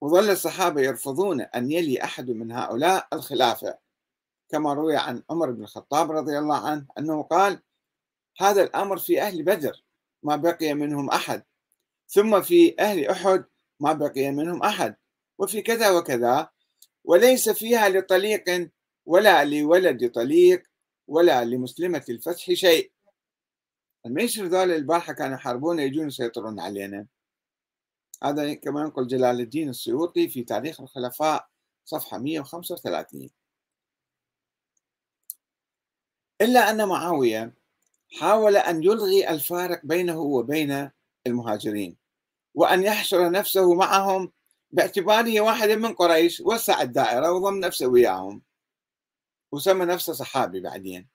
وظل 0.00 0.30
الصحابة 0.30 0.80
يرفضون 0.80 1.40
أن 1.40 1.70
يلي 1.70 2.04
أحد 2.04 2.30
من 2.30 2.52
هؤلاء 2.52 3.08
الخلافة 3.12 3.78
كما 4.48 4.74
روي 4.74 4.96
عن 4.96 5.22
عمر 5.30 5.50
بن 5.50 5.62
الخطاب 5.62 6.10
رضي 6.10 6.38
الله 6.38 6.68
عنه 6.68 6.86
أنه 6.98 7.22
قال 7.22 7.62
هذا 8.38 8.62
الأمر 8.62 8.98
في 8.98 9.22
أهل 9.22 9.42
بدر 9.42 9.84
ما 10.22 10.36
بقي 10.36 10.74
منهم 10.74 11.10
أحد. 11.10 11.42
ثم 12.08 12.40
في 12.40 12.80
أهل 12.80 13.08
أحد 13.08 13.44
ما 13.80 13.92
بقي 13.92 14.30
منهم 14.30 14.62
أحد. 14.62 14.96
وفي 15.38 15.62
كذا 15.62 15.90
وكذا 15.90 16.48
وليس 17.04 17.48
فيها 17.48 17.88
لطليق 17.88 18.70
ولا 19.10 19.44
لولد 19.44 20.10
طليق 20.10 20.62
ولا 21.06 21.44
لمسلمة 21.44 22.04
الفتح 22.08 22.52
شيء. 22.52 22.92
الميشر 24.06 24.44
ذول 24.44 24.70
البارحة 24.70 25.12
كانوا 25.12 25.34
يحاربون 25.34 25.78
يجون 25.78 26.06
يسيطرون 26.08 26.60
علينا. 26.60 27.06
هذا 28.24 28.54
كما 28.54 28.80
ينقل 28.80 29.06
جلال 29.06 29.40
الدين 29.40 29.68
السيوطي 29.68 30.28
في 30.28 30.42
تاريخ 30.42 30.80
الخلفاء 30.80 31.48
صفحة 31.84 32.18
135 32.18 33.30
إلا 36.40 36.70
أن 36.70 36.88
معاوية 36.88 37.54
حاول 38.20 38.56
أن 38.56 38.82
يلغي 38.82 39.30
الفارق 39.30 39.80
بينه 39.84 40.20
وبين 40.20 40.90
المهاجرين 41.26 41.96
وأن 42.54 42.82
يحشر 42.82 43.30
نفسه 43.30 43.74
معهم 43.74 44.32
باعتباره 44.70 45.40
واحدا 45.40 45.76
من 45.76 45.94
قريش 45.94 46.40
وسع 46.40 46.82
الدائرة 46.82 47.32
وضم 47.32 47.58
نفسه 47.58 47.86
وياهم. 47.86 48.49
وسمى 49.52 49.84
نفسه 49.84 50.12
صحابي 50.12 50.60
بعدين. 50.60 51.08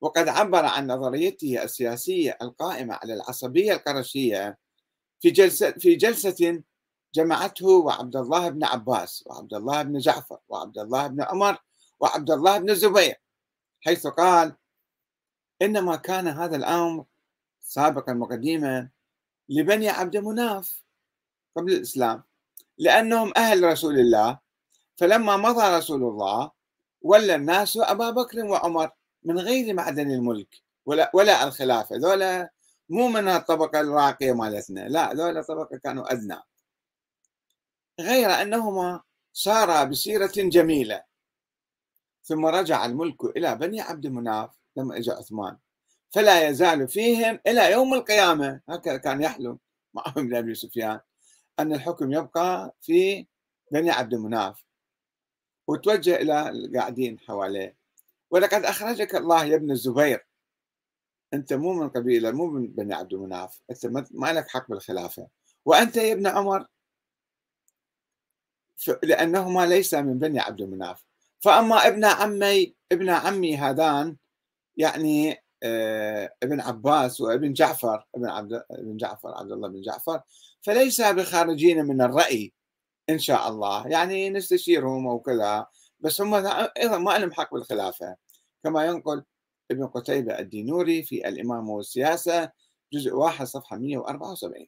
وقد 0.00 0.28
عبر 0.28 0.64
عن 0.64 0.86
نظريته 0.86 1.62
السياسية 1.62 2.38
القائمة 2.42 2.94
على 2.94 3.14
العصبية 3.14 3.72
القرشية 3.72 4.58
في 5.20 5.30
جلسة 5.30 5.70
في 5.70 5.94
جلسة 5.94 6.62
جمعته 7.14 7.68
وعبد 7.68 8.16
الله 8.16 8.48
بن 8.48 8.64
عباس 8.64 9.24
وعبد 9.26 9.54
الله 9.54 9.82
بن 9.82 9.98
جعفر 9.98 10.38
وعبد 10.48 10.78
الله 10.78 11.06
بن 11.06 11.22
عمر 11.22 11.58
وعبد 12.00 12.30
الله 12.30 12.58
بن 12.58 12.70
الزبير 12.70 13.14
حيث 13.80 14.06
قال 14.06 14.56
إنما 15.62 15.96
كان 15.96 16.28
هذا 16.28 16.56
الأمر 16.56 17.04
سابقا 17.60 18.18
وقديما 18.18 18.88
لبني 19.48 19.88
عبد 19.88 20.16
مناف 20.16 20.82
قبل 21.56 21.72
الإسلام 21.72 22.22
لأنهم 22.78 23.32
أهل 23.36 23.62
رسول 23.62 23.98
الله 23.98 24.38
فلما 24.96 25.36
مضى 25.36 25.76
رسول 25.76 26.02
الله 26.02 26.50
ولى 27.02 27.34
الناس 27.34 27.76
ابا 27.76 28.10
بكر 28.10 28.44
وعمر 28.44 28.90
من 29.22 29.38
غير 29.38 29.74
معدن 29.74 30.10
الملك 30.10 30.62
ولا 30.86 31.10
ولا 31.14 31.44
الخلافة 31.44 31.96
ذولا 31.96 32.50
مو 32.88 33.08
من 33.08 33.28
الطبقة 33.28 33.80
الراقية 33.80 34.32
مالتنا 34.32 34.88
لا 34.88 35.14
ذولا 35.14 35.42
طبقة 35.42 35.76
كانوا 35.76 36.12
ادنى 36.12 36.36
غير 38.00 38.30
أنهما 38.30 39.00
سارا 39.32 39.84
بسيرة 39.84 40.32
جميلة. 40.36 41.02
ثم 42.22 42.46
رجع 42.46 42.84
الملك 42.86 43.24
إلى 43.24 43.54
بني 43.54 43.80
عبد 43.80 44.06
مناف 44.06 44.50
لما 44.76 44.96
اجى 44.96 45.10
عثمان. 45.10 45.56
فلا 46.10 46.48
يزال 46.48 46.88
فيهم 46.88 47.38
إلى 47.46 47.72
يوم 47.72 47.94
القيامة 47.94 48.60
هكذا 48.68 48.96
كان 48.96 49.22
يحلم 49.22 49.58
معهم 49.94 50.34
ابي 50.34 50.54
سفيان 50.54 51.00
أن 51.58 51.72
الحكم 51.74 52.12
يبقى 52.12 52.74
في 52.80 53.26
بني 53.72 53.90
عبد 53.90 54.14
مناف 54.14 54.64
وتوجه 55.70 56.16
إلى 56.16 56.48
القاعدين 56.48 57.18
حواليه. 57.18 57.76
ولقد 58.30 58.64
اخرجك 58.64 59.14
الله 59.14 59.44
يا 59.44 59.56
ابن 59.56 59.70
الزبير. 59.70 60.26
أنت 61.34 61.52
مو 61.52 61.72
من 61.72 61.88
قبيلة 61.88 62.30
مو 62.30 62.46
من 62.46 62.66
بني 62.66 62.94
عبد 62.94 63.14
مناف 63.14 63.60
أنت 63.70 63.86
ما 64.10 64.32
لك 64.32 64.48
حق 64.48 64.68
بالخلافة. 64.68 65.28
وأنت 65.64 65.96
يا 65.96 66.12
ابن 66.12 66.26
عمر؟ 66.26 66.66
لانهما 69.02 69.66
ليس 69.66 69.94
من 69.94 70.18
بني 70.18 70.40
عبد 70.40 70.62
مناف 70.62 71.04
فأما 71.40 71.86
ابن 71.86 72.04
عمي 72.04 72.74
ابن 72.92 73.10
عمي 73.10 73.56
هذان 73.56 74.16
يعني 74.76 75.42
آه، 75.62 76.34
ابن 76.42 76.60
عباس 76.60 77.20
وابن 77.20 77.52
جعفر 77.52 78.06
ابن 78.14 78.26
عبد 78.26 78.62
ابن 78.70 78.96
جعفر 78.96 79.34
عبد 79.34 79.52
الله 79.52 79.68
بن 79.68 79.80
جعفر 79.80 80.20
فليس 80.62 81.00
بخارجين 81.00 81.84
من 81.84 82.02
الرأي 82.02 82.52
إن 83.10 83.18
شاء 83.18 83.48
الله. 83.48 83.88
يعني 83.88 84.30
نستشيرهم 84.30 85.06
وكذا 85.06 85.66
بس 86.00 86.20
هم 86.20 86.34
أيضا 86.78 86.98
ما 86.98 87.18
لهم 87.18 87.32
حق 87.32 87.54
بالخلافة. 87.54 88.16
كما 88.64 88.84
ينقل 88.86 89.24
ابن 89.70 89.86
قتيبة 89.86 90.38
الدينوري 90.38 91.02
في 91.02 91.28
الإمامة 91.28 91.70
والسياسة 91.72 92.50
جزء 92.92 93.12
واحد 93.14 93.46
صفحة 93.46 93.76
174 93.78 94.66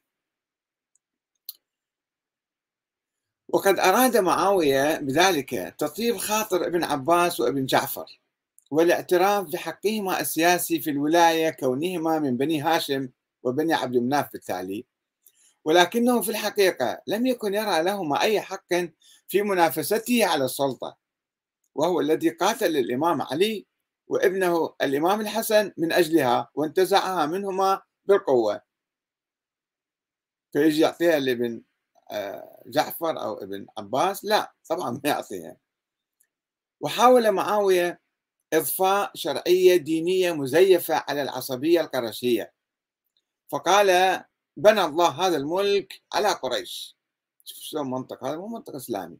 وقد 3.49 3.79
أراد 3.79 4.17
معاوية 4.17 4.99
بذلك 4.99 5.75
تطيب 5.77 6.17
خاطر 6.17 6.67
ابن 6.67 6.83
عباس 6.83 7.39
وابن 7.39 7.65
جعفر 7.65 8.19
والاعتراف 8.71 9.47
بحقهما 9.47 10.19
السياسي 10.21 10.81
في 10.81 10.89
الولاية 10.89 11.49
كونهما 11.49 12.19
من 12.19 12.37
بني 12.37 12.61
هاشم 12.61 13.09
وبني 13.43 13.73
عبد 13.73 13.97
مناف 13.97 14.33
بالتالي. 14.33 14.85
ولكنه 15.65 16.21
في 16.21 16.29
الحقيقة 16.29 17.01
لم 17.07 17.25
يكن 17.25 17.53
يرى 17.53 17.83
لهما 17.83 18.21
أي 18.21 18.41
حق 18.41 18.73
في 19.27 19.41
منافسته 19.41 20.25
على 20.25 20.45
السلطة 20.45 20.97
وهو 21.75 21.99
الذي 21.99 22.29
قاتل 22.29 22.77
الإمام 22.77 23.21
علي 23.21 23.65
وابنه 24.07 24.75
الإمام 24.81 25.21
الحسن 25.21 25.71
من 25.77 25.91
أجلها 25.91 26.49
وانتزعها 26.55 27.25
منهما 27.25 27.81
بالقوة. 28.05 28.61
فيجي 30.53 30.81
يعطيها 30.81 31.19
لابن 31.19 31.61
آه، 32.11 32.63
جعفر 32.65 33.21
أو 33.21 33.33
ابن 33.43 33.65
عباس؟ 33.77 34.25
لا 34.25 34.53
طبعا 34.69 34.91
ما 34.91 35.01
يعطيها. 35.09 35.57
وحاول 36.81 37.31
معاوية 37.31 38.01
إضفاء 38.53 39.11
شرعية 39.15 39.75
دينية 39.77 40.31
مزيفة 40.31 41.03
على 41.07 41.21
العصبية 41.21 41.81
القرشية. 41.81 42.53
فقال 43.49 44.23
بنى 44.57 44.83
الله 44.83 45.09
هذا 45.09 45.37
الملك 45.37 46.01
على 46.13 46.27
قريش. 46.31 46.97
شلون 47.45 47.91
منطق 47.91 48.23
هذا؟ 48.23 48.37
مو 48.37 48.47
منطق 48.47 48.75
إسلامي. 48.75 49.17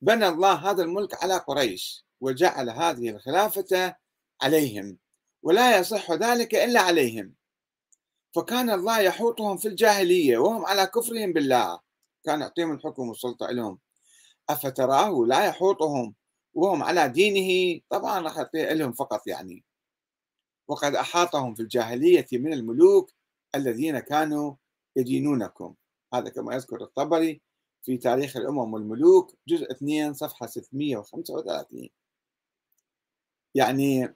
بنى 0.00 0.28
الله 0.28 0.52
هذا 0.70 0.82
الملك 0.82 1.24
على 1.24 1.36
قريش 1.36 2.04
وجعل 2.20 2.70
هذه 2.70 3.10
الخلافة 3.10 3.96
عليهم 4.42 4.98
ولا 5.42 5.78
يصح 5.78 6.12
ذلك 6.12 6.54
إلا 6.54 6.80
عليهم. 6.80 7.34
فكان 8.34 8.70
الله 8.70 9.00
يحوطهم 9.00 9.56
في 9.56 9.68
الجاهلية 9.68 10.38
وهم 10.38 10.66
على 10.66 10.86
كفرهم 10.86 11.32
بالله. 11.32 11.80
كان 12.24 12.40
يعطيهم 12.40 12.72
الحكم 12.72 13.08
والسلطة 13.08 13.46
لهم. 13.46 13.78
أفتراه 14.48 15.24
لا 15.26 15.44
يحوطهم 15.44 16.14
وهم 16.54 16.82
على 16.82 17.08
دينه؟ 17.08 17.80
طبعا 17.90 18.20
راح 18.20 18.36
يعطيه 18.36 18.72
لهم 18.72 18.92
فقط 18.92 19.26
يعني. 19.26 19.64
وقد 20.68 20.94
أحاطهم 20.94 21.54
في 21.54 21.62
الجاهلية 21.62 22.26
من 22.32 22.52
الملوك 22.52 23.15
الذين 23.56 23.98
كانوا 23.98 24.54
يدينونكم. 24.96 25.74
هذا 26.14 26.28
كما 26.28 26.54
يذكر 26.54 26.82
الطبري 26.82 27.40
في 27.82 27.96
تاريخ 27.96 28.36
الأمم 28.36 28.74
والملوك 28.74 29.34
جزء 29.48 29.70
2 29.70 30.14
صفحة 30.14 30.46
635 30.46 31.88
يعني 33.54 34.14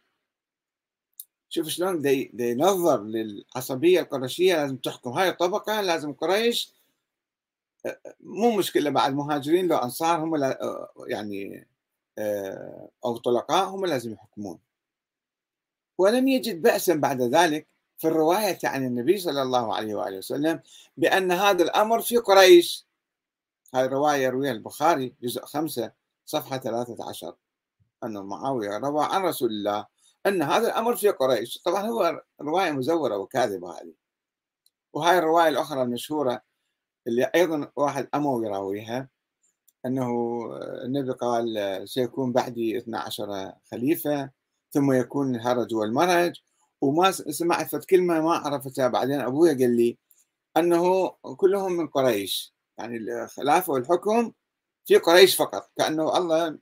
شوف 1.48 1.68
شلون 1.68 2.02
دي, 2.02 2.30
دي 2.34 2.54
نظر 2.54 3.02
للعصبية 3.02 4.00
القرشية 4.00 4.54
لازم 4.54 4.76
تحكم. 4.76 5.10
هاي 5.10 5.28
الطبقة 5.28 5.80
لازم 5.80 6.12
قريش 6.12 6.74
مو 8.20 8.56
مشكلة 8.56 8.90
بعد 8.90 9.14
مهاجرين 9.14 9.66
لو 9.68 9.76
أنصار 9.76 10.24
هم 10.24 10.54
يعني 11.08 11.66
أو 13.04 13.16
طلقاء 13.16 13.68
هم 13.68 13.86
لازم 13.86 14.12
يحكمون. 14.12 14.58
ولم 15.98 16.28
يجد 16.28 16.62
بأسا 16.62 16.94
بعد 16.94 17.22
ذلك 17.22 17.66
في 18.00 18.08
الرواية 18.08 18.58
عن 18.64 18.86
النبي 18.86 19.18
صلى 19.18 19.42
الله 19.42 19.74
عليه 19.74 19.94
وآله 19.94 20.18
وسلم 20.18 20.60
بأن 20.96 21.32
هذا 21.32 21.62
الأمر 21.62 22.00
في 22.00 22.16
قريش. 22.16 22.86
هذه 23.74 23.84
الرواية 23.84 24.22
يرويها 24.22 24.52
البخاري 24.52 25.14
جزء 25.22 25.44
خمسة 25.44 25.92
صفحة 26.26 26.58
13 26.58 27.34
أن 28.04 28.18
معاوية 28.18 28.78
روى 28.78 29.04
عن 29.04 29.22
رسول 29.22 29.50
الله 29.50 29.86
أن 30.26 30.42
هذا 30.42 30.66
الأمر 30.68 30.96
في 30.96 31.08
قريش. 31.08 31.58
طبعا 31.58 31.86
هو 31.86 32.22
رواية 32.40 32.70
مزورة 32.70 33.16
وكاذبة 33.16 33.70
هذه. 33.70 33.94
وهاي 34.92 35.18
الرواية 35.18 35.48
الأخرى 35.48 35.82
المشهورة 35.82 36.42
اللي 37.06 37.30
أيضا 37.34 37.72
واحد 37.76 38.08
أموي 38.14 38.46
يراويها 38.46 39.08
أنه 39.86 40.10
النبي 40.84 41.12
قال 41.12 41.82
سيكون 41.88 42.32
بعدي 42.32 42.78
12 42.78 43.52
خليفة 43.70 44.30
ثم 44.70 44.92
يكون 44.92 45.34
الهرج 45.34 45.74
والمرج 45.74 46.40
وما 46.80 47.10
سمعت 47.10 47.68
فت 47.68 47.84
كلمة 47.84 48.20
ما 48.20 48.32
عرفتها. 48.34 48.88
بعدين 48.88 49.20
أبويا 49.20 49.52
قال 49.52 49.76
لي 49.76 49.98
أنه 50.56 51.08
كلهم 51.36 51.72
من 51.72 51.86
قريش. 51.86 52.54
يعني 52.78 52.96
الخلافة 52.96 53.72
والحكم 53.72 54.32
في 54.86 54.96
قريش 54.96 55.36
فقط. 55.36 55.70
كأنه 55.76 56.16
الله 56.16 56.58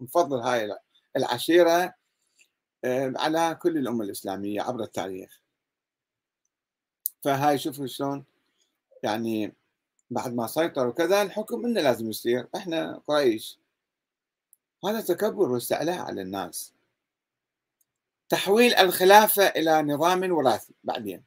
مفضل 0.00 0.40
هاي 0.40 0.76
العشيرة 1.16 1.94
آه، 2.84 3.12
على 3.16 3.58
كل 3.62 3.78
الأمة 3.78 4.04
الإسلامية 4.04 4.62
عبر 4.62 4.82
التاريخ. 4.82 5.40
فهاي 7.22 7.58
شوفوا 7.58 7.86
شلون 7.86 8.24
يعني 9.02 9.54
بعد 10.10 10.34
ما 10.34 10.46
سيطر 10.46 10.86
وكذا 10.86 11.22
الحكم 11.22 11.58
منه 11.62 11.80
لازم 11.80 12.10
يصير. 12.10 12.48
إحنا 12.56 13.02
قريش. 13.06 13.58
هذا 14.84 15.00
تكبر 15.00 15.50
واستعلاء 15.50 15.98
على 15.98 16.22
الناس. 16.22 16.73
تحويل 18.34 18.74
الخلافة 18.74 19.42
إلى 19.46 19.82
نظام 19.82 20.32
وراثي 20.32 20.74
بعدين. 20.84 21.24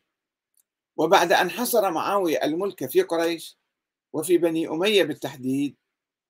وبعد 0.97 1.31
أن 1.31 1.49
حصر 1.49 1.91
معاوية 1.91 2.43
الملك 2.43 2.85
في 2.85 3.01
قريش 3.01 3.57
وفي 4.13 4.37
بني 4.37 4.67
أمية 4.67 5.03
بالتحديد 5.03 5.75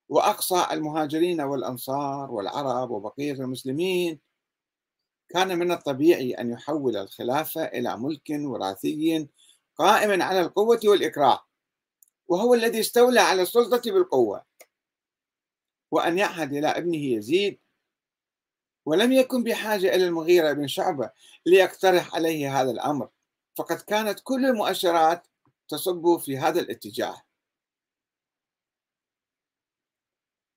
وأقصى 0.09 0.67
المهاجرين 0.71 1.41
والأنصار 1.41 2.31
والعرب 2.31 2.91
وبقية 2.91 3.31
المسلمين 3.31 4.19
كان 5.29 5.59
من 5.59 5.71
الطبيعي 5.71 6.31
أن 6.33 6.51
يحول 6.51 6.97
الخلافة 6.97 7.63
إلى 7.63 7.97
ملك 7.97 8.29
وراثي 8.29 9.27
قائم 9.75 10.21
على 10.21 10.41
القوة 10.41 10.79
والإكراه 10.85 11.45
وهو 12.27 12.53
الذي 12.53 12.79
استولى 12.79 13.19
على 13.19 13.41
السلطة 13.41 13.91
بالقوة. 13.91 14.45
وأن 15.91 16.17
يعهد 16.17 16.53
إلى 16.53 16.67
ابنه 16.67 17.05
يزيد 17.05 17.59
ولم 18.87 19.11
يكن 19.11 19.43
بحاجة 19.43 19.95
إلى 19.95 20.05
المغيرة 20.05 20.53
بن 20.53 20.67
شعبة 20.67 21.11
ليقترح 21.45 22.15
عليه 22.15 22.61
هذا 22.61 22.71
الأمر 22.71 23.09
فقد 23.55 23.81
كانت 23.81 24.19
كل 24.23 24.45
المؤشرات 24.45 25.27
تصب 25.67 26.17
في 26.17 26.37
هذا 26.37 26.59
الاتجاه. 26.59 27.21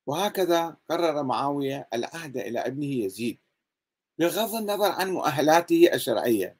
وهكذا 0.07 0.77
قرر 0.91 1.23
معاوية 1.23 1.89
العهد 1.95 2.37
إلى 2.37 2.61
ابنه 2.61 3.05
يزيد 3.05 3.39
بغض 4.19 4.55
النظر 4.55 4.93
عن 4.93 5.11
مؤهلاته 5.11 5.91
الشرعية. 5.95 6.57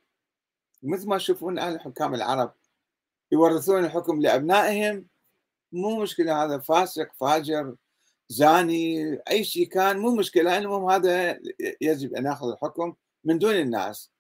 مثل 0.83 1.09
ما 1.09 1.17
تشوفون 1.17 1.59
أهل 1.59 1.75
الحكام 1.75 2.15
العرب 2.15 2.55
يورثون 3.33 3.85
الحكم 3.85 4.21
لأبنائهم. 4.21 5.07
مو 5.73 6.03
مشكلة 6.03 6.45
هذا 6.45 6.59
فاسق 6.59 7.13
فاجر 7.13 7.77
زاني 8.31 9.15
أي 9.31 9.45
شيء 9.45 9.69
كان 9.69 9.99
مو 9.99 10.15
مشكلة 10.15 10.59
المهم 10.59 10.91
هذا 10.91 11.41
يجب 11.81 12.15
أن 12.15 12.27
يأخذ 12.27 12.49
الحكم 12.51 12.95
من 13.25 13.39
دون 13.39 13.55
الناس. 13.55 14.11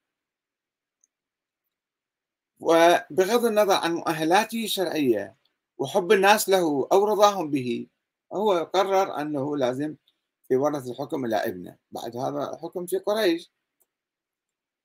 وبغض 2.60 3.44
النظر 3.44 3.72
عن 3.72 3.94
مؤهلاته 3.94 4.64
الشرعية 4.64 5.36
وحب 5.78 6.12
الناس 6.12 6.48
له 6.48 6.88
أو 6.92 7.04
رضاهم 7.04 7.50
به 7.50 7.86
هو 8.32 8.70
قرر 8.74 9.20
أنه 9.20 9.56
لازم 9.56 9.96
يورث 10.50 10.88
الحكم 10.88 11.24
إلى 11.24 11.36
ابنه. 11.36 11.76
بعد 11.90 12.16
هذا 12.16 12.58
حكم 12.62 12.86
في 12.86 12.98
قريش. 12.98 13.52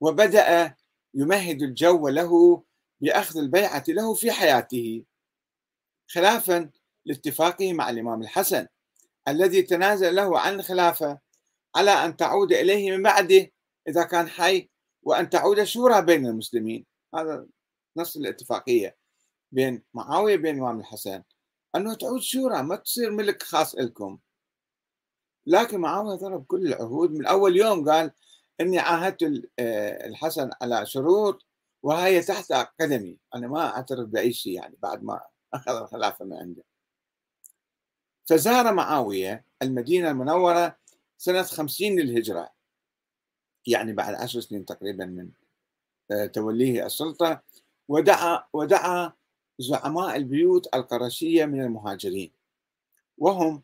وبدأ 0.02 0.76
يمهد 1.14 1.62
الجو 1.62 2.08
له 2.08 2.64
بأخذ 3.02 3.40
البيعة 3.40 3.84
له 3.88 4.14
في 4.14 4.32
حياته 4.32 5.04
خلافا 6.08 6.70
لاتفاقه 7.06 7.74
مع 7.74 7.90
الإمام 7.90 8.22
الحسن. 8.22 8.68
الذي 9.28 9.62
تنازل 9.62 10.16
له 10.16 10.40
عن 10.40 10.60
الخلافة 10.60 11.20
على 11.76 11.92
أن 11.92 12.18
تعود 12.18 12.54
إليه 12.54 12.92
من 12.92 13.04
بعده 13.04 13.52
إذا 13.88 14.04
كان 14.04 14.28
حي 14.28 14.70
وأن 15.04 15.30
تعود 15.30 15.64
شورى 15.64 16.02
بين 16.02 16.28
المسلمين. 16.28 16.86
هذا 17.16 17.48
نص 17.98 18.18
الاتفاقية 18.18 18.98
بين 19.52 19.84
معاوية 19.94 20.38
وبين 20.38 20.56
الإمام 20.56 20.80
الحسن. 20.80 21.24
أنه 21.76 21.94
تعود 21.94 22.22
شورى 22.22 22.64
ما 22.64 22.76
تصير 22.76 23.12
ملك 23.12 23.44
خاص 23.44 23.76
لكم 23.76 24.20
لكن 25.48 25.80
معاوية 25.80 26.16
ضرب 26.16 26.46
كل 26.46 26.68
العهود. 26.68 27.12
من 27.12 27.26
أول 27.26 27.58
يوم 27.58 27.90
قال 27.90 28.12
إني 28.62 28.80
عاهدت 28.80 29.24
آه، 29.60 30.08
الحسن 30.08 30.50
على 30.62 30.86
شروط 30.86 31.46
وهي 31.84 32.22
تحت 32.22 32.54
قدمي 32.82 33.20
أنا 33.36 33.48
ما 33.48 33.76
أعترف 33.76 34.10
بأي 34.10 34.34
شيء 34.34 34.54
يعني 34.54 34.78
بعد 34.82 35.04
ما 35.04 35.22
أخذ 35.54 35.76
الخلافة 35.76 36.26
من 36.26 36.34
عنده. 36.34 36.64
فزار 38.26 38.74
معاوية 38.74 39.46
المدينة 39.62 40.12
المنورة 40.12 40.78
سنة 41.18 41.44
خمسين 41.44 42.00
للهجرة. 42.00 42.50
يعني 43.68 43.94
بعد 43.94 44.14
عشر 44.14 44.40
سنين 44.40 44.66
تقريبا 44.66 45.06
من 45.06 45.30
آه، 46.12 46.26
توليه 46.26 46.86
السلطة 46.86 47.42
ودعا 47.88 48.44
ودعا 48.54 49.14
زعماء 49.60 50.16
البيوت 50.16 50.76
القرشية 50.76 51.46
من 51.46 51.62
المهاجرين. 51.62 52.32
وهم 53.18 53.64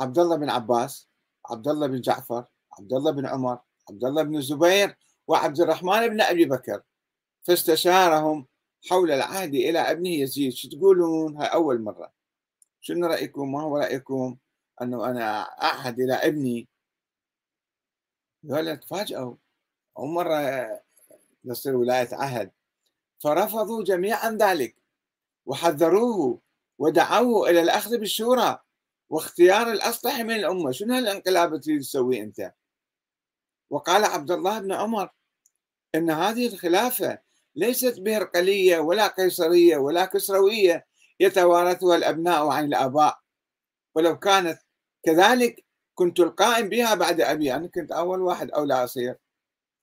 عبد 0.00 0.18
الله 0.18 0.36
بن 0.36 0.50
عباس 0.50 1.08
عبد 1.50 1.68
الله 1.68 1.86
بن 1.86 2.00
جعفر 2.00 2.44
عبد 2.78 2.92
الله 2.92 3.10
بن 3.10 3.26
عمر 3.26 3.58
عبد 3.90 4.04
الله 4.04 4.22
بن 4.22 4.36
الزبير 4.36 4.96
وعبد 5.26 5.60
الرحمن 5.60 6.08
بن 6.08 6.20
أبي 6.20 6.44
بكر. 6.44 6.82
فاستشارهم 7.42 8.46
حول 8.90 9.10
العهد 9.10 9.54
إلى 9.54 9.78
ابنه 9.78 10.10
يزيد. 10.10 10.52
شو 10.52 10.68
تقولون؟ 10.68 11.36
هاي 11.36 11.46
أول 11.46 11.82
مرة. 11.82 12.17
شنو 12.80 13.06
رأيكم؟ 13.06 13.52
ما 13.52 13.62
هو 13.62 13.76
رأيكم 13.76 14.36
أنه 14.82 15.10
أنا 15.10 15.42
أعهد 15.42 16.00
إلى 16.00 16.14
ابني؟ 16.14 16.68
قال 18.50 18.80
تفاجئوا 18.80 19.34
أول 19.98 20.08
مرة 20.08 20.68
تصير 21.48 21.76
ولاية 21.76 22.08
عهد. 22.12 22.50
فرفضوا 23.18 23.84
جميعا 23.84 24.30
ذلك 24.30 24.76
وحذروه 25.46 26.40
ودعوه 26.78 27.50
إلى 27.50 27.60
الأخذ 27.60 27.98
بالشورى 27.98 28.58
واختيار 29.10 29.72
الأصلح 29.72 30.20
من 30.20 30.34
الأمة. 30.34 30.70
شنو 30.72 30.94
هالانقلاب 30.94 31.54
اللي 31.54 31.78
تسويه 31.78 32.22
أنت؟ 32.22 32.52
وقال 33.70 34.04
عبد 34.04 34.30
الله 34.30 34.58
بن 34.58 34.72
عمر 34.72 35.10
إن 35.94 36.10
هذه 36.10 36.46
الخلافة 36.46 37.18
ليست 37.56 38.00
بهرقلية 38.00 38.78
ولا 38.78 39.06
قيصرية 39.06 39.76
ولا 39.76 40.04
كسروية 40.04 40.86
يتوارثها 41.20 41.96
الأبناء 41.96 42.48
عن 42.48 42.64
الآباء. 42.64 43.18
ولو 43.94 44.18
كانت 44.18 44.58
كذلك 45.02 45.64
كنت 45.94 46.20
القائم 46.20 46.68
بها 46.68 46.94
بعد 46.94 47.20
أبي 47.20 47.54
أنا 47.54 47.66
كنت 47.68 47.92
أول 47.92 48.22
واحد 48.22 48.50
اولى 48.50 48.84
أصير. 48.84 49.18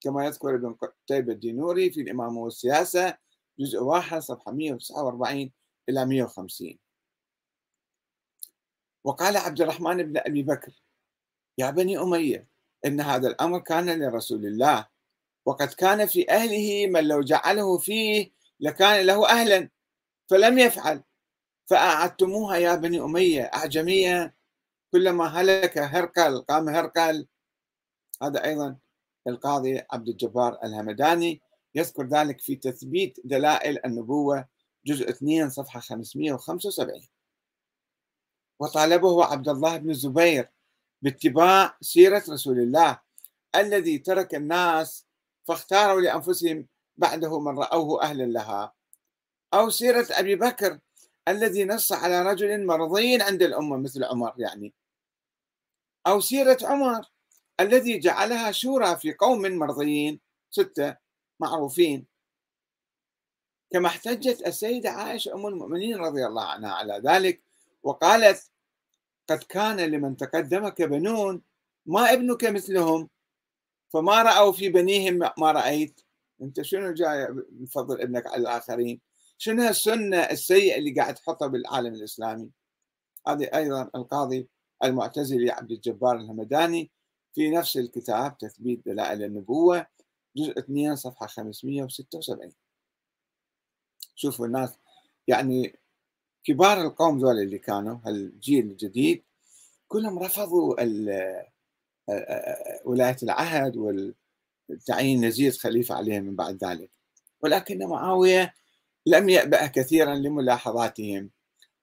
كما 0.01 0.25
يذكر 0.25 0.55
ابن 0.55 0.73
قتيبة 0.73 1.33
الدينوري 1.33 1.91
في 1.91 2.01
الامامه 2.01 2.41
والسياسة 2.41 3.17
جزء 3.59 3.79
واحد 3.79 4.19
صفحة 4.19 4.51
149 4.51 5.51
إلى 5.89 6.05
150 6.05 6.77
وقال 9.03 9.37
عبد 9.37 9.61
الرحمن 9.61 10.03
بن 10.03 10.17
أبي 10.17 10.43
بكر 10.43 10.83
يا 11.57 11.69
بني 11.69 11.97
أمية 11.97 12.47
إن 12.85 13.01
هذا 13.01 13.27
الأمر 13.27 13.59
كان 13.59 14.03
لرسول 14.03 14.45
الله 14.45 14.87
وقد 15.45 15.67
كان 15.67 16.05
في 16.05 16.29
أهله 16.31 16.87
من 16.87 17.07
لو 17.07 17.21
جعله 17.21 17.77
فيه 17.77 18.31
لكان 18.59 19.05
له 19.05 19.29
أهلا 19.29 19.69
فلم 20.29 20.59
يفعل. 20.59 21.03
فأعدتموها 21.65 22.57
يا 22.57 22.75
بني 22.75 22.99
أمية 23.01 23.43
أعجمية. 23.43 24.35
كلما 24.91 25.25
هلك 25.27 25.77
هرقل 25.77 26.41
قام 26.41 26.69
هرقل. 26.69 27.27
هذا 28.21 28.45
أيضا 28.45 28.77
القاضي 29.27 29.81
عبد 29.91 30.07
الجبار 30.09 30.59
الهمداني 30.63 31.41
يذكر 31.75 32.07
ذلك 32.07 32.41
في 32.41 32.55
تثبيت 32.55 33.17
دلائل 33.23 33.85
النبوة 33.85 34.47
جزء 34.85 35.09
2 35.09 35.49
صفحة 35.49 35.79
575 35.79 37.07
وطالبه 38.59 39.25
عبد 39.25 39.49
الله 39.49 39.77
بن 39.77 39.89
الزبير 39.89 40.49
باتباع 41.01 41.77
سيرة 41.81 42.23
رسول 42.29 42.59
الله 42.59 42.99
الذي 43.55 43.97
ترك 43.97 44.35
الناس 44.35 45.05
فاختاروا 45.47 46.01
لأنفسهم 46.01 46.67
بعده 46.97 47.39
من 47.39 47.59
رأوه 47.59 48.03
أهلا 48.03 48.23
لها. 48.23 48.73
أو 49.53 49.69
سيرة 49.69 50.07
أبي 50.11 50.35
بكر 50.35 50.79
الذي 51.27 51.65
نص 51.65 51.91
على 51.91 52.21
رجل 52.21 52.65
مرضي 52.65 53.21
عند 53.21 53.43
الأمة 53.43 53.77
مثل 53.77 54.03
عمر 54.03 54.33
يعني. 54.37 54.73
أو 56.07 56.19
سيرة 56.19 56.57
عمر 56.63 57.05
الذي 57.59 57.99
جعلها 57.99 58.51
شورى 58.51 58.97
في 58.97 59.13
قوم 59.13 59.41
مرضيين 59.41 60.19
ستة 60.49 60.95
معروفين. 61.39 62.05
كما 63.71 63.87
احتجت 63.87 64.47
السيدة 64.47 64.89
عائشة 64.89 65.33
أم 65.33 65.47
المؤمنين 65.47 65.97
رضي 65.97 66.25
الله 66.25 66.45
عنها 66.45 66.73
على 66.73 67.01
ذلك 67.05 67.41
وقالت 67.83 68.51
قد 69.29 69.43
كان 69.43 69.79
لمن 69.79 70.17
تقدمك 70.17 70.81
بنون 70.81 71.41
ما 71.85 72.13
ابنك 72.13 72.43
مثلهم 72.45 73.09
فما 73.89 74.21
رأوا 74.21 74.51
في 74.51 74.69
بنيهم 74.69 75.19
ما 75.37 75.51
رأيت. 75.51 76.01
أنت 76.41 76.61
شنو 76.61 76.93
جاي 76.93 77.27
بفضل 77.31 78.01
ابنك 78.01 78.27
على 78.27 78.41
الآخرين؟ 78.41 79.01
شنو 79.37 79.63
هالسنة 79.63 80.17
السيئة 80.17 80.77
اللي 80.77 80.93
قاعد 80.93 81.15
تحطها 81.15 81.47
بالعالم 81.47 81.93
الإسلامي؟ 81.93 82.51
هذه 83.27 83.43
أيضا 83.43 83.89
القاضي 83.95 84.47
المعتزلي 84.83 85.51
عبد 85.51 85.71
الجبار 85.71 86.15
الهمداني 86.15 86.91
في 87.33 87.49
نفس 87.49 87.77
الكتاب 87.77 88.37
تثبيت 88.37 88.85
دلائل 88.85 89.23
النبوة 89.23 89.87
جزء 90.37 90.59
2 90.59 90.95
صفحة 90.95 91.27
576 91.27 92.51
شوفوا 94.15 94.45
الناس 94.45 94.77
يعني 95.27 95.79
كبار 96.43 96.81
القوم 96.81 97.19
ذول 97.19 97.39
اللي 97.39 97.59
كانوا 97.59 97.97
هالجيل 98.05 98.65
الجديد 98.65 99.23
كلهم 99.87 100.19
رفضوا 100.19 100.75
ولاية 102.85 103.17
العهد 103.23 103.77
والتعيين 104.69 105.25
نزيد 105.25 105.53
خليفة 105.53 105.95
عليهم 105.95 106.23
من 106.23 106.35
بعد 106.35 106.63
ذلك. 106.63 106.91
ولكن 107.41 107.87
معاوية 107.87 108.53
لم 109.05 109.29
يأبأ 109.29 109.67
كثيرا 109.67 110.15
لملاحظاتهم. 110.15 111.29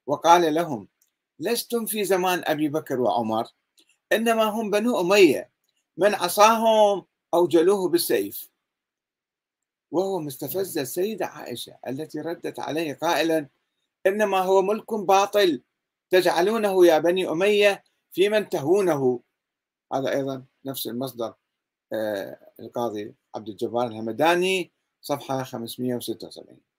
وقال 0.06 0.54
لهم 0.54 0.88
لستم 1.38 1.86
في 1.86 2.04
زمان 2.04 2.42
أبي 2.46 2.68
بكر 2.68 3.00
وعمر 3.00 3.48
إنما 4.12 4.44
هم 4.44 4.70
بنو 4.70 5.00
أمية 5.00 5.50
من 5.96 6.14
عصاهم 6.14 7.06
أوجلوه 7.34 7.88
بالسيف. 7.88 8.50
وهو 9.90 10.20
مستفز 10.20 10.78
السيدة 10.78 11.26
عائشة 11.26 11.78
التي 11.88 12.20
ردت 12.20 12.60
عليه 12.60 12.94
قائلا 12.94 13.48
إنما 14.06 14.38
هو 14.38 14.62
ملك 14.62 14.94
باطل 14.94 15.62
تجعلونه 16.10 16.86
يا 16.86 16.98
بني 16.98 17.28
أمية 17.28 17.84
في 18.12 18.28
من 18.28 18.48
تهونه. 18.48 19.20
هذا 19.92 20.12
أيضا 20.12 20.44
نفس 20.64 20.86
المصدر 20.86 21.34
آه، 21.92 22.38
القاضي 22.60 23.14
عبد 23.34 23.48
الجبار 23.48 23.86
الهمداني 23.86 24.72
صفحة 25.00 25.42
576 25.42 26.71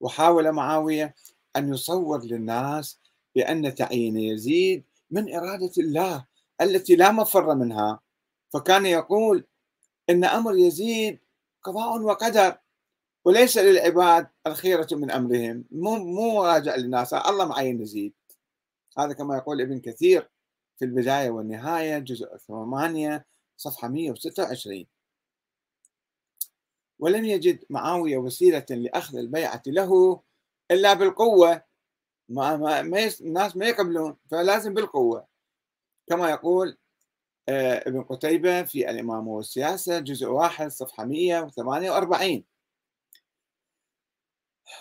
وحاول 0.00 0.52
معاوية 0.52 1.14
أن 1.56 1.72
يصور 1.74 2.24
للناس 2.24 2.98
بأن 3.34 3.74
تعيين 3.74 4.16
يزيد 4.16 4.84
من 5.10 5.34
إرادة 5.34 5.72
الله 5.78 6.26
التي 6.60 6.96
لا 6.96 7.12
مفر 7.12 7.54
منها. 7.54 8.00
فكان 8.50 8.86
يقول 8.86 9.44
إن 10.10 10.24
أمر 10.24 10.56
يزيد 10.56 11.18
قضاء 11.62 12.00
وقدر 12.02 12.58
وليس 13.24 13.58
للعباد 13.58 14.26
الخيرة 14.46 14.88
من 14.92 15.10
أمرهم. 15.10 15.64
مو 15.70 15.96
مو 15.96 16.44
راجع 16.44 16.76
للناس 16.76 17.14
الله 17.14 17.44
معين 17.44 17.82
يزيد. 17.82 18.12
هذا 18.98 19.12
كما 19.12 19.36
يقول 19.36 19.60
ابن 19.60 19.80
كثير 19.80 20.30
في 20.78 20.84
البداية 20.84 21.30
والنهاية 21.30 21.98
جزء 21.98 22.36
ثمانية 22.36 23.26
صفحة 23.56 23.88
126 23.88 24.86
ولم 26.98 27.24
يجد 27.24 27.64
معاوية 27.70 28.16
وسيلة 28.18 28.66
لأخذ 28.70 29.16
البيعة 29.18 29.62
له 29.66 30.20
إلا 30.70 30.94
بالقوة. 30.94 31.62
ما, 32.28 32.56
ما, 32.56 32.82
ما 32.82 33.10
الناس 33.20 33.56
ما 33.56 33.66
يقبلون 33.66 34.16
فلازم 34.30 34.74
بالقوة. 34.74 35.26
كما 36.08 36.30
يقول 36.30 36.76
آه، 37.48 37.88
ابن 37.88 38.02
قتيبة 38.02 38.62
في 38.62 38.90
الإمامة 38.90 39.30
والسياسة 39.30 39.98
جزء 39.98 40.26
واحد 40.26 40.68
صفحة 40.68 41.04
148 41.04 42.44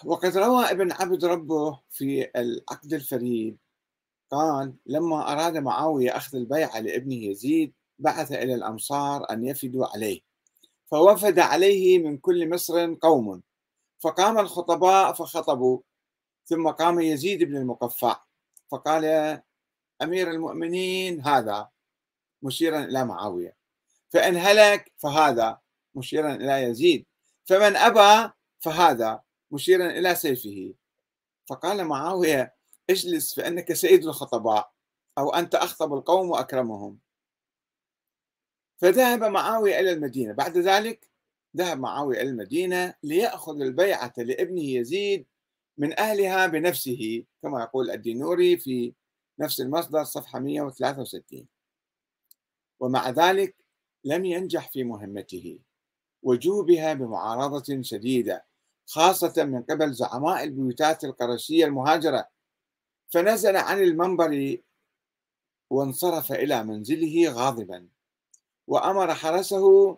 وقد 0.06 0.38
روى 0.38 0.66
ابن 0.66 0.92
عبد 0.92 1.26
ربه 1.26 1.80
في 1.92 2.32
العقد 2.36 2.94
الفريد 2.94 3.58
قال 4.32 4.74
لما 4.86 5.32
أراد 5.32 5.58
معاوية 5.58 6.18
أخذ 6.18 6.38
البيعة 6.38 6.80
لابنه 6.80 7.16
يزيد 7.16 7.74
بعث 8.00 8.32
إلى 8.32 8.54
الأمصار 8.54 9.32
أن 9.32 9.46
يفدوا 9.46 9.86
عليه. 9.88 10.27
فوفد 10.92 11.40
عليه 11.40 12.00
من 12.00 12.18
كل 12.18 12.50
مصر 12.50 12.96
قوم 12.96 13.42
فقام 14.00 14.40
الخطباء 14.40 15.14
فخطبوا 15.14 15.80
ثم 16.46 16.70
قام 16.70 17.00
يزيد 17.00 17.44
بن 17.44 17.58
المقفع 17.58 18.22
فقال 18.72 19.06
أمير 20.02 20.32
المؤمنين 20.32 21.22
هذا 21.22 21.70
مشيرا 22.42 22.84
إلى 22.84 23.06
معاوية 23.06 23.56
فإن 24.10 24.36
هلك 24.38 24.92
فهذا 24.98 25.60
مشيرا 25.96 26.36
إلى 26.36 26.64
يزيد 26.64 27.06
فمن 27.46 27.76
أبى 27.76 28.34
فهذا 28.60 29.22
مشيرا 29.52 29.86
إلى 29.86 30.16
سيفه. 30.16 30.74
فقال 31.50 31.86
معاوية 31.86 32.56
اجلس 32.90 33.36
فإنك 33.36 33.74
سيد 33.74 34.06
الخطباء 34.06 34.72
أو 35.18 35.30
أنت 35.30 35.56
أخطب 35.56 35.94
القوم 35.94 36.30
وأكرمهم. 36.30 37.00
فذهب 38.78 39.24
معاوية 39.24 39.80
إلى 39.80 39.92
المدينة. 39.92 40.34
بعد 40.34 40.58
ذلك 40.58 41.10
ذهب 41.58 41.80
معاوية 41.80 42.22
إلى 42.22 42.30
المدينة 42.30 42.94
ليأخذ 43.04 43.62
البيعة 43.62 44.14
لابنه 44.18 44.62
يزيد 44.64 45.26
من 45.78 46.00
أهلها 46.00 46.48
بنفسه 46.48 47.24
كما 47.42 47.62
يقول 47.62 47.92
الدينوري 47.92 48.58
في 48.58 48.94
نفس 49.40 49.62
المصدر 49.62 50.04
صفحة 50.04 50.40
163 50.40 51.48
ومع 52.80 53.10
ذلك 53.10 53.56
لم 54.04 54.26
ينجح 54.26 54.70
في 54.70 54.84
مهمته 54.84 55.60
وجوبها 56.24 56.94
بمعارضة 56.94 57.82
شديدة 57.82 58.46
خاصة 58.88 59.44
من 59.44 59.64
قبل 59.64 59.94
زعماء 59.94 60.44
البيوتات 60.44 61.04
القرشية 61.04 61.66
المهاجرة. 61.66 62.28
فنزل 63.10 63.56
عن 63.56 63.84
المنبر 63.84 64.58
وانصرف 65.70 66.32
إلى 66.32 66.64
منزله 66.64 67.32
غاضبا. 67.32 67.88
وأمر 68.68 69.14
حرسه 69.14 69.98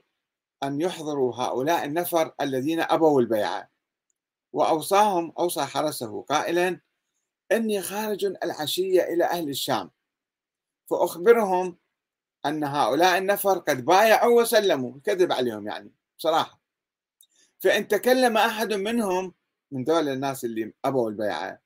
أن 0.63 0.81
يحضروا 0.81 1.35
هؤلاء 1.35 1.85
النفر 1.85 2.33
الذين 2.41 2.79
أبوا 2.81 3.21
البيعة. 3.21 3.69
وأوصاهم 4.53 5.33
أوصى 5.39 5.61
حرسه 5.65 6.21
قائلا 6.21 6.81
إني 7.51 7.81
خارج 7.81 8.25
العشية 8.25 9.03
إلى 9.03 9.23
أهل 9.25 9.49
الشام. 9.49 9.91
فأخبرهم 10.89 11.77
أن 12.45 12.63
هؤلاء 12.63 13.17
النفر 13.17 13.57
قد 13.59 13.85
بايعوا 13.85 14.41
وسلموا. 14.41 14.99
كذب 15.03 15.31
عليهم 15.31 15.67
يعني 15.67 15.91
بصراحة. 16.17 16.59
فإن 17.59 17.87
تكلم 17.87 18.37
أحد 18.37 18.73
منهم 18.73 19.33
من 19.71 19.83
دول 19.83 20.09
الناس 20.09 20.45
اللي 20.45 20.73
أبوا 20.85 21.09
البيعة 21.09 21.59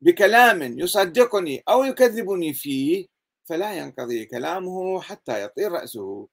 بكلام 0.00 0.62
يصدقني 0.62 1.62
أو 1.68 1.84
يكذبني 1.84 2.54
فيه 2.54 3.06
فلا 3.46 3.74
ينقضي 3.74 4.24
كلامه 4.24 5.00
حتى 5.00 5.42
يطير 5.44 5.72
رأسه. 5.72 6.28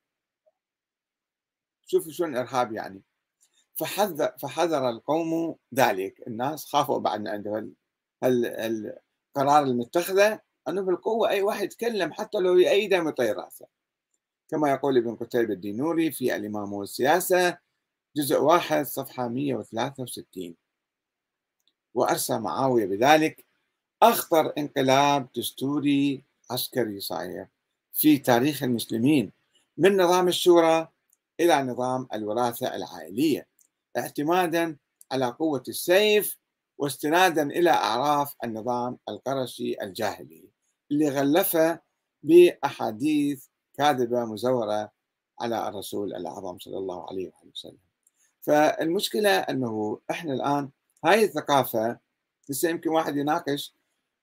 شوفوا 1.85 2.11
شلون 2.11 2.35
إرهاب 2.37 2.73
يعني. 2.73 3.01
فحذر, 3.75 4.31
فحذر 4.41 4.89
القوم 4.89 5.55
ذلك. 5.75 6.27
الناس 6.27 6.65
خافوا 6.65 6.99
بعد 6.99 7.19
من 7.19 7.27
عنده 7.27 7.71
القرار 8.23 9.63
المتخذة 9.63 10.39
أنه 10.67 10.81
بالقوة 10.81 11.29
أي 11.29 11.41
واحد 11.41 11.63
يتكلم 11.63 12.13
حتى 12.13 12.37
لو 12.37 12.57
يأيده 12.57 12.97
يطير 12.97 13.37
رأسه. 13.37 13.67
كما 14.49 14.71
يقول 14.71 14.97
ابن 14.97 15.15
قتيبة 15.15 15.53
الدينوري 15.53 16.11
في 16.11 16.35
الإمام 16.35 16.73
والسياسة 16.73 17.57
جزء 18.15 18.41
واحد 18.41 18.85
صفحة 18.85 19.27
163 19.27 20.55
وأرسى 21.93 22.39
معاوية 22.39 22.85
بذلك 22.85 23.45
أخطر 24.03 24.53
انقلاب 24.57 25.27
دستوري 25.37 26.23
عسكري 26.51 26.99
صحيح. 26.99 27.47
في 27.93 28.17
تاريخ 28.17 28.63
المسلمين 28.63 29.31
من 29.77 29.97
نظام 29.97 30.27
الشورى 30.27 30.87
إلى 31.39 31.63
نظام 31.63 32.07
الوراثة 32.13 32.75
العائلية 32.75 33.47
اعتمادا 33.97 34.77
على 35.11 35.25
قوة 35.25 35.63
السيف 35.67 36.37
واستنادا 36.77 37.43
إلى 37.43 37.69
أعراف 37.69 38.35
النظام 38.43 38.97
القرشي 39.09 39.81
الجاهلي 39.81 40.49
اللي 40.91 41.09
غلفه 41.09 41.79
بأحاديث 42.23 43.45
كاذبة 43.77 44.25
مزورة 44.25 44.91
على 45.39 45.67
الرسول 45.67 46.15
الأعظم 46.15 46.59
صلى 46.59 46.77
الله 46.77 47.09
عليه 47.09 47.31
وسلم. 47.51 47.77
فالمشكلة 48.41 49.29
أنه 49.29 49.99
إحنا 50.11 50.33
الآن 50.33 50.69
هاي 51.05 51.23
الثقافة 51.23 51.99
لسه 52.49 52.69
يمكن 52.69 52.89
واحد 52.89 53.17
يناقش 53.17 53.73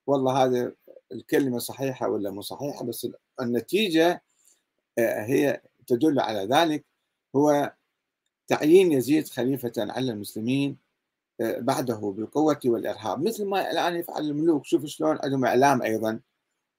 والله 0.07 0.43
هذه 0.45 0.73
الكلمة 1.13 1.59
صحيحة 1.59 2.09
ولا 2.09 2.31
مو 2.31 2.41
صحيحة 2.41 2.85
بس 2.85 3.07
النتيجة 3.41 4.23
آه، 4.99 5.25
هي 5.25 5.61
تدل 5.87 6.19
على 6.19 6.45
ذلك. 6.45 6.85
هو 7.35 7.73
تعيين 8.47 8.91
يزيد 8.91 9.27
خليفة 9.27 9.73
على 9.77 10.11
المسلمين 10.11 10.77
آه، 11.41 11.59
بعده 11.59 11.95
بالقوة 12.17 12.59
والإرهاب. 12.65 13.27
مثل 13.27 13.45
ما 13.45 13.71
الآن 13.71 13.95
يفعل 13.95 14.23
الملوك 14.29 14.65
شوف 14.65 14.85
شلون 14.85 15.19
عندهم 15.23 15.45
إعلام 15.45 15.81
أيضا 15.81 16.19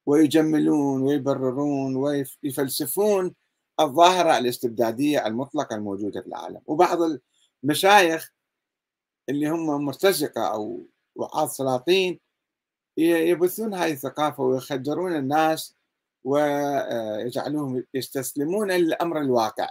ويجملون 0.07 1.03
ويبررون 1.03 1.97
ويفلسفون 1.97 3.35
الظاهرة 3.81 4.39
الاستبدادية 4.39 5.27
المطلقة 5.27 5.77
الموجودة 5.77 6.21
في 6.21 6.27
العالم. 6.27 6.61
وبعض 6.67 6.99
المشايخ 7.65 8.33
اللي 9.29 9.49
هم 9.49 9.85
مرتزقة 9.85 10.53
أو 10.55 10.87
وعاظ 11.17 11.51
سلاطين 11.51 12.21
يبثون 12.97 13.75
هذه 13.75 13.93
الثقافة 13.93 14.43
ويخدرون 14.43 15.17
الناس 15.17 15.75
ويجعلوهم 16.25 17.85
يستسلمون 17.95 18.71
للأمر 18.71 19.21
الواقع. 19.21 19.69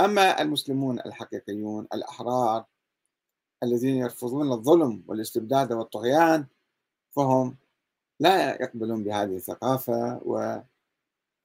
أما 0.00 0.42
المسلمون 0.42 1.00
الحقيقيون 1.00 1.86
الأحرار 1.94 2.64
الذين 3.62 3.96
يرفضون 3.96 4.52
الظلم 4.52 5.02
والاستبداد 5.06 5.72
والطغيان 5.72 6.46
فهم 7.16 7.56
لا 8.20 8.62
يقبلون 8.62 9.04
بهذه 9.04 9.36
الثقافة 9.36 10.20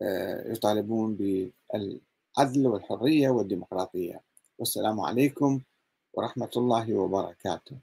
ويطالبون 0.02 1.16
بالعدل 1.16 2.68
والحرية 2.68 3.30
والديمقراطية. 3.30 4.22
والسلام 4.60 5.00
عليكم 5.00 5.62
ورحمة 6.14 6.50
الله 6.58 6.94
وبركاته. 6.94 7.78